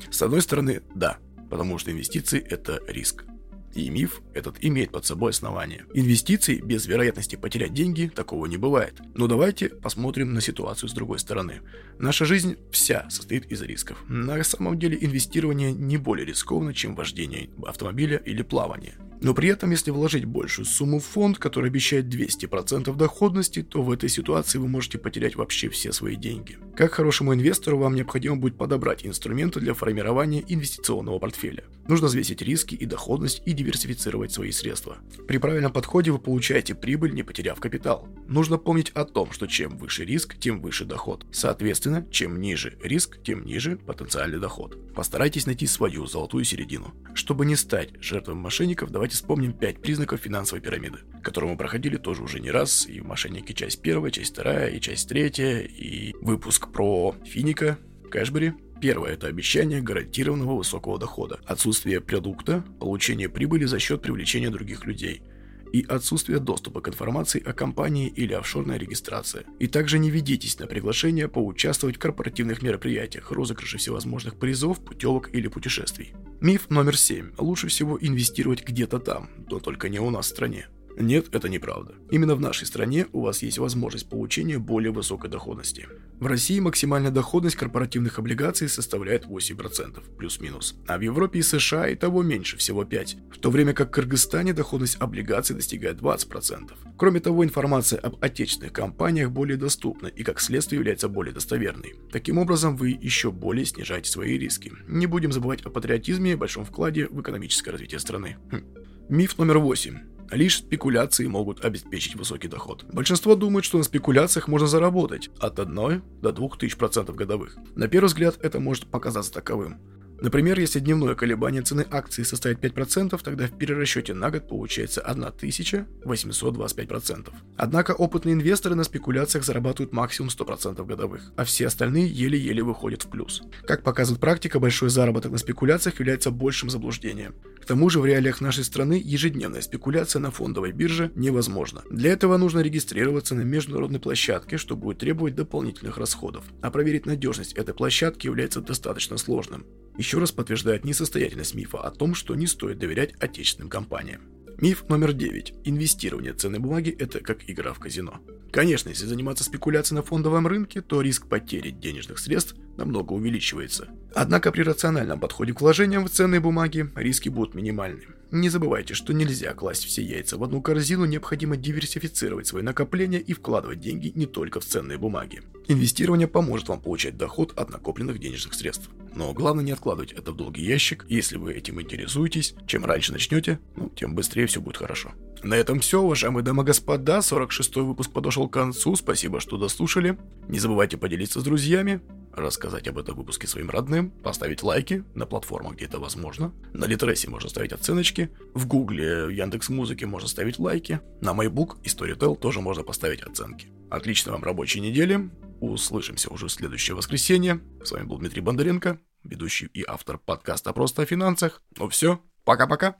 С 0.09 0.21
одной 0.21 0.41
стороны, 0.41 0.83
да, 0.95 1.17
потому 1.49 1.77
что 1.79 1.91
инвестиции– 1.91 2.39
это 2.49 2.79
риск. 2.87 3.25
И 3.73 3.89
миф 3.89 4.21
этот 4.33 4.57
имеет 4.61 4.91
под 4.91 5.05
собой 5.05 5.31
основание. 5.31 5.85
Инвестиций 5.93 6.61
без 6.61 6.85
вероятности 6.85 7.35
потерять 7.35 7.73
деньги 7.73 8.11
такого 8.13 8.45
не 8.45 8.57
бывает. 8.57 9.01
Но 9.15 9.27
давайте 9.27 9.69
посмотрим 9.69 10.33
на 10.33 10.41
ситуацию 10.41 10.89
с 10.89 10.93
другой 10.93 11.19
стороны. 11.19 11.61
Наша 11.97 12.25
жизнь 12.25 12.57
вся 12.71 13.09
состоит 13.09 13.51
из 13.51 13.61
рисков. 13.61 13.97
На 14.07 14.43
самом 14.43 14.77
деле 14.77 14.97
инвестирование 15.01 15.71
не 15.71 15.97
более 15.97 16.25
рискованно, 16.25 16.73
чем 16.73 16.95
вождение 16.95 17.49
автомобиля 17.65 18.17
или 18.17 18.43
плавание. 18.43 18.93
Но 19.23 19.33
при 19.33 19.47
этом, 19.47 19.71
если 19.71 19.89
вложить 19.89 20.25
большую 20.25 20.65
сумму 20.65 20.99
в 20.99 21.05
фонд, 21.05 21.39
который 21.39 21.69
обещает 21.69 22.13
200% 22.13 22.93
доходности, 22.95 23.63
то 23.63 23.81
в 23.81 23.89
этой 23.89 24.09
ситуации 24.09 24.57
вы 24.57 24.67
можете 24.67 24.97
потерять 24.97 25.37
вообще 25.37 25.69
все 25.69 25.93
свои 25.93 26.17
деньги. 26.17 26.57
Как 26.75 26.91
хорошему 26.91 27.33
инвестору 27.33 27.77
вам 27.77 27.95
необходимо 27.95 28.35
будет 28.35 28.57
подобрать 28.57 29.05
инструменты 29.05 29.61
для 29.61 29.73
формирования 29.73 30.43
инвестиционного 30.45 31.19
портфеля. 31.19 31.63
Нужно 31.87 32.07
взвесить 32.07 32.41
риски 32.41 32.75
и 32.75 32.85
доходность 32.85 33.41
и 33.45 33.53
диверсифицировать 33.53 34.31
свои 34.31 34.51
средства. 34.51 34.97
При 35.27 35.37
правильном 35.37 35.71
подходе 35.71 36.11
вы 36.11 36.19
получаете 36.19 36.75
прибыль, 36.75 37.13
не 37.13 37.23
потеряв 37.23 37.59
капитал. 37.59 38.07
Нужно 38.27 38.57
помнить 38.57 38.89
о 38.91 39.05
том, 39.05 39.31
что 39.31 39.47
чем 39.47 39.77
выше 39.77 40.03
риск, 40.03 40.37
тем 40.37 40.61
выше 40.61 40.85
доход. 40.85 41.25
Соответственно, 41.31 42.05
чем 42.09 42.41
ниже 42.41 42.77
риск, 42.83 43.21
тем 43.23 43.45
ниже 43.45 43.77
потенциальный 43.77 44.39
доход. 44.39 44.77
Постарайтесь 44.93 45.45
найти 45.45 45.67
свою 45.67 46.07
золотую 46.07 46.43
середину. 46.43 46.93
Чтобы 47.13 47.45
не 47.45 47.55
стать 47.55 47.89
жертвой 48.01 48.35
мошенников, 48.35 48.91
давайте 48.91 49.12
давайте 49.13 49.17
вспомним 49.17 49.53
5 49.53 49.81
признаков 49.81 50.21
финансовой 50.21 50.61
пирамиды, 50.61 50.99
которую 51.21 51.51
мы 51.51 51.57
проходили 51.57 51.97
тоже 51.97 52.23
уже 52.23 52.39
не 52.39 52.51
раз, 52.51 52.87
и 52.87 52.99
в 52.99 53.05
«Мошеннике» 53.05 53.53
часть 53.53 53.81
первая, 53.81 54.11
часть 54.11 54.33
вторая, 54.33 54.69
и 54.69 54.79
часть 54.79 55.07
третья, 55.07 55.59
и 55.59 56.13
выпуск 56.21 56.71
про 56.71 57.15
Финика, 57.25 57.77
Кэшбери. 58.09 58.53
Первое– 58.81 59.11
это 59.13 59.27
обещание 59.27 59.81
гарантированного 59.81 60.57
высокого 60.57 60.99
дохода, 60.99 61.39
отсутствие 61.45 62.01
продукта, 62.01 62.63
получение 62.79 63.29
прибыли 63.29 63.65
за 63.65 63.79
счет 63.79 64.01
привлечения 64.01 64.49
других 64.49 64.85
людей– 64.85 65.21
и 65.73 65.83
отсутствие 65.89 66.39
доступа 66.39 66.79
к 66.81 66.87
информации 66.87 67.43
о 67.43 67.51
компании 67.51 68.07
или 68.07 68.33
офшорной 68.33 68.77
регистрации. 68.77 69.45
И 69.59 69.67
также 69.67 69.99
не 69.99 70.11
ведитесь 70.11 70.59
на 70.59 70.67
приглашение 70.67 71.27
поучаствовать 71.27 71.97
в 71.97 71.99
корпоративных 71.99 72.61
мероприятиях, 72.61 73.31
розыгрыше 73.31 73.79
всевозможных 73.79 74.37
призов, 74.39 74.79
путевок 74.85 75.33
или 75.33 75.47
путешествий. 75.47 76.13
Миф 76.39 76.69
номер 76.69 76.95
7. 76.95 77.31
Лучше 77.39 77.67
всего 77.67 77.97
инвестировать 77.99 78.63
где-то 78.63 78.99
там, 78.99 79.29
но 79.49 79.59
только 79.59 79.89
не 79.89 79.99
у 79.99 80.11
нас 80.11 80.27
в 80.27 80.29
стране. 80.29 80.67
Нет, 80.97 81.33
это 81.33 81.49
неправда. 81.49 81.95
Именно 82.11 82.35
в 82.35 82.41
нашей 82.41 82.67
стране 82.67 83.07
у 83.13 83.21
вас 83.21 83.41
есть 83.41 83.57
возможность 83.57 84.09
получения 84.09 84.59
более 84.59 84.91
высокой 84.91 85.29
доходности. 85.29 85.87
В 86.19 86.27
России 86.27 86.59
максимальная 86.59 87.11
доходность 87.11 87.55
корпоративных 87.55 88.19
облигаций 88.19 88.69
составляет 88.69 89.25
8%, 89.25 90.15
плюс-минус. 90.17 90.75
А 90.87 90.97
в 90.97 91.01
Европе 91.01 91.39
и 91.39 91.41
США 91.41 91.87
и 91.87 91.95
того 91.95 92.21
меньше, 92.23 92.57
всего 92.57 92.83
5%, 92.83 93.33
в 93.33 93.39
то 93.39 93.49
время 93.49 93.73
как 93.73 93.89
в 93.89 93.91
Кыргызстане 93.91 94.53
доходность 94.53 94.97
облигаций 94.99 95.55
достигает 95.55 95.97
20%. 95.97 96.71
Кроме 96.97 97.19
того, 97.19 97.43
информация 97.43 97.99
об 97.99 98.23
отечественных 98.23 98.73
компаниях 98.73 99.31
более 99.31 99.57
доступна 99.57 100.07
и 100.07 100.23
как 100.23 100.39
следствие 100.39 100.79
является 100.79 101.09
более 101.09 101.33
достоверной. 101.33 101.95
Таким 102.11 102.37
образом, 102.37 102.77
вы 102.77 102.89
еще 102.89 103.31
более 103.31 103.65
снижаете 103.65 104.09
свои 104.09 104.37
риски. 104.37 104.71
Не 104.87 105.07
будем 105.07 105.31
забывать 105.31 105.61
о 105.65 105.69
патриотизме 105.69 106.33
и 106.33 106.35
большом 106.35 106.65
вкладе 106.65 107.07
в 107.07 107.19
экономическое 107.21 107.71
развитие 107.71 107.99
страны. 107.99 108.37
Хм. 108.51 108.63
Миф 109.09 109.37
номер 109.37 109.59
8. 109.59 110.12
Лишь 110.31 110.57
спекуляции 110.57 111.27
могут 111.27 111.63
обеспечить 111.63 112.15
высокий 112.15 112.47
доход. 112.47 112.85
Большинство 112.91 113.35
думают, 113.35 113.65
что 113.65 113.77
на 113.77 113.83
спекуляциях 113.83 114.47
можно 114.47 114.67
заработать 114.67 115.29
от 115.39 115.59
1 115.59 116.03
до 116.21 116.31
2 116.31 116.49
тысяч 116.59 116.75
процентов 116.75 117.15
годовых. 117.15 117.57
На 117.75 117.87
первый 117.87 118.07
взгляд 118.07 118.37
это 118.41 118.59
может 118.59 118.87
показаться 118.87 119.33
таковым. 119.33 119.79
Например, 120.23 120.57
если 120.57 120.79
дневное 120.79 121.13
колебание 121.15 121.61
цены 121.63 121.85
акции 121.91 122.23
составит 122.23 122.63
5%, 122.63 123.19
тогда 123.21 123.45
в 123.45 123.57
перерасчете 123.57 124.13
на 124.13 124.31
год 124.31 124.47
получается 124.47 125.03
1825%. 125.05 127.27
Однако 127.57 127.91
опытные 127.91 128.35
инвесторы 128.35 128.75
на 128.75 128.85
спекуляциях 128.85 129.43
зарабатывают 129.43 129.91
максимум 129.91 130.29
100% 130.29 130.85
годовых, 130.85 131.33
а 131.35 131.43
все 131.43 131.67
остальные 131.67 132.07
еле-еле 132.07 132.63
выходят 132.63 133.03
в 133.03 133.09
плюс. 133.09 133.43
Как 133.67 133.83
показывает 133.83 134.21
практика, 134.21 134.61
большой 134.61 134.89
заработок 134.89 135.33
на 135.33 135.37
спекуляциях 135.37 135.99
является 135.99 136.31
большим 136.31 136.69
заблуждением. 136.69 137.35
К 137.61 137.65
тому 137.65 137.89
же 137.89 137.99
в 137.99 138.05
реалиях 138.05 138.39
нашей 138.39 138.63
страны 138.63 139.01
ежедневная 139.03 139.59
спекуляция 139.61 140.21
на 140.21 140.31
фондовой 140.31 140.71
бирже 140.71 141.11
невозможна. 141.15 141.81
Для 141.89 142.13
этого 142.13 142.37
нужно 142.37 142.59
регистрироваться 142.59 143.35
на 143.35 143.41
международной 143.41 143.99
площадке, 143.99 144.57
что 144.57 144.77
будет 144.77 144.99
требовать 144.99 145.35
дополнительных 145.35 145.97
расходов. 145.97 146.45
А 146.61 146.71
проверить 146.71 147.05
надежность 147.05 147.51
этой 147.53 147.73
площадки 147.73 148.27
является 148.27 148.61
достаточно 148.61 149.17
сложным. 149.17 149.65
Еще 149.97 150.17
раз 150.17 150.31
подтверждает 150.31 150.85
несостоятельность 150.85 151.53
мифа 151.53 151.79
о 151.79 151.91
том, 151.91 152.15
что 152.15 152.35
не 152.35 152.47
стоит 152.47 152.79
доверять 152.79 153.13
отечественным 153.19 153.69
компаниям. 153.69 154.21
Миф 154.59 154.85
номер 154.87 155.13
9. 155.13 155.53
Инвестирование 155.65 156.33
ценной 156.33 156.59
бумаги– 156.59 156.95
это 156.99 157.19
как 157.19 157.49
игра 157.49 157.73
в 157.73 157.79
казино. 157.79 158.19
Конечно, 158.51 158.89
если 158.89 159.05
заниматься 159.05 159.43
спекуляцией 159.43 159.97
на 159.97 160.03
фондовом 160.03 160.47
рынке, 160.47 160.81
то 160.81 161.01
риск 161.01 161.27
потери 161.27 161.71
денежных 161.71 162.19
средств 162.19 162.55
намного 162.77 163.13
увеличивается. 163.13 163.89
Однако 164.13 164.51
при 164.51 164.61
рациональном 164.61 165.19
подходе 165.19 165.53
к 165.53 165.61
вложениям 165.61 166.05
в 166.05 166.09
ценные 166.11 166.39
бумаги 166.39 166.89
риски 166.95 167.29
будут 167.29 167.55
минимальны. 167.55 168.03
Не 168.31 168.49
забывайте, 168.49 168.93
что 168.93 169.11
нельзя 169.11 169.53
класть 169.53 169.85
все 169.85 170.03
яйца 170.03 170.37
в 170.37 170.43
одну 170.43 170.61
корзину, 170.61 171.05
необходимо 171.05 171.57
диверсифицировать 171.57 172.47
свои 172.47 172.63
накопления 172.63 173.19
и 173.19 173.33
вкладывать 173.33 173.79
деньги 173.79 174.11
не 174.15 174.27
только 174.27 174.59
в 174.59 174.65
ценные 174.65 174.97
бумаги. 174.97 175.41
Инвестирование 175.67 176.27
поможет 176.27 176.69
вам 176.69 176.79
получать 176.79 177.17
доход 177.17 177.53
от 177.57 177.69
накопленных 177.69 178.19
денежных 178.19 178.53
средств. 178.53 178.89
Но 179.15 179.33
главное 179.33 179.63
не 179.63 179.71
откладывать 179.71 180.11
это 180.11 180.31
в 180.31 180.35
долгий 180.35 180.63
ящик. 180.63 181.05
Если 181.07 181.37
вы 181.37 181.53
этим 181.53 181.81
интересуетесь, 181.81 182.55
чем 182.67 182.85
раньше 182.85 183.11
начнете, 183.11 183.59
ну, 183.75 183.89
тем 183.89 184.15
быстрее 184.15 184.47
все 184.47 184.61
будет 184.61 184.77
хорошо. 184.77 185.11
На 185.43 185.55
этом 185.55 185.81
все, 185.81 186.01
уважаемые 186.01 186.43
дамы 186.43 186.63
и 186.63 186.65
господа. 186.65 187.19
46-й 187.19 187.81
выпуск 187.81 188.11
подошел 188.11 188.47
к 188.47 188.53
концу. 188.53 188.95
Спасибо, 188.95 189.39
что 189.41 189.57
дослушали. 189.57 190.17
Не 190.47 190.57
забывайте 190.57 190.97
поделиться 190.97 191.41
с 191.41 191.43
друзьями, 191.43 192.01
рассказать 192.31 192.87
об 192.87 192.97
этом 192.97 193.15
выпуске 193.15 193.45
своим 193.45 193.69
родным, 193.69 194.09
поставить 194.09 194.63
лайки 194.63 195.03
на 195.13 195.25
платформах, 195.25 195.75
где 195.75 195.85
это 195.85 195.99
возможно. 195.99 196.53
На 196.71 196.85
Литресе 196.85 197.29
можно 197.29 197.49
ставить 197.49 197.73
оценочки. 197.73 198.29
В 198.53 198.67
Гугле, 198.67 199.27
Яндекс 199.31 199.67
Музыке 199.67 200.05
можно 200.05 200.29
ставить 200.29 200.59
лайки. 200.59 201.01
На 201.19 201.33
MyBook 201.33 201.77
и 201.83 201.87
Storytel 201.87 202.37
тоже 202.37 202.61
можно 202.61 202.83
поставить 202.83 203.21
оценки. 203.21 203.67
Отличной 203.89 204.31
вам 204.31 204.43
рабочей 204.43 204.79
недели. 204.79 205.29
Услышимся 205.63 206.29
уже 206.29 206.47
в 206.47 206.51
следующее 206.51 206.93
воскресенье. 206.93 207.61
С 207.85 207.91
вами 207.93 208.03
был 208.03 208.17
Дмитрий 208.17 208.41
Бондаренко, 208.41 208.99
ведущий 209.23 209.67
и 209.67 209.81
автор 209.87 210.17
подкаста 210.17 210.73
«Просто 210.73 211.03
о 211.03 211.05
финансах». 211.05 211.61
Ну 211.77 211.87
все, 211.87 212.19
пока-пока. 212.43 212.97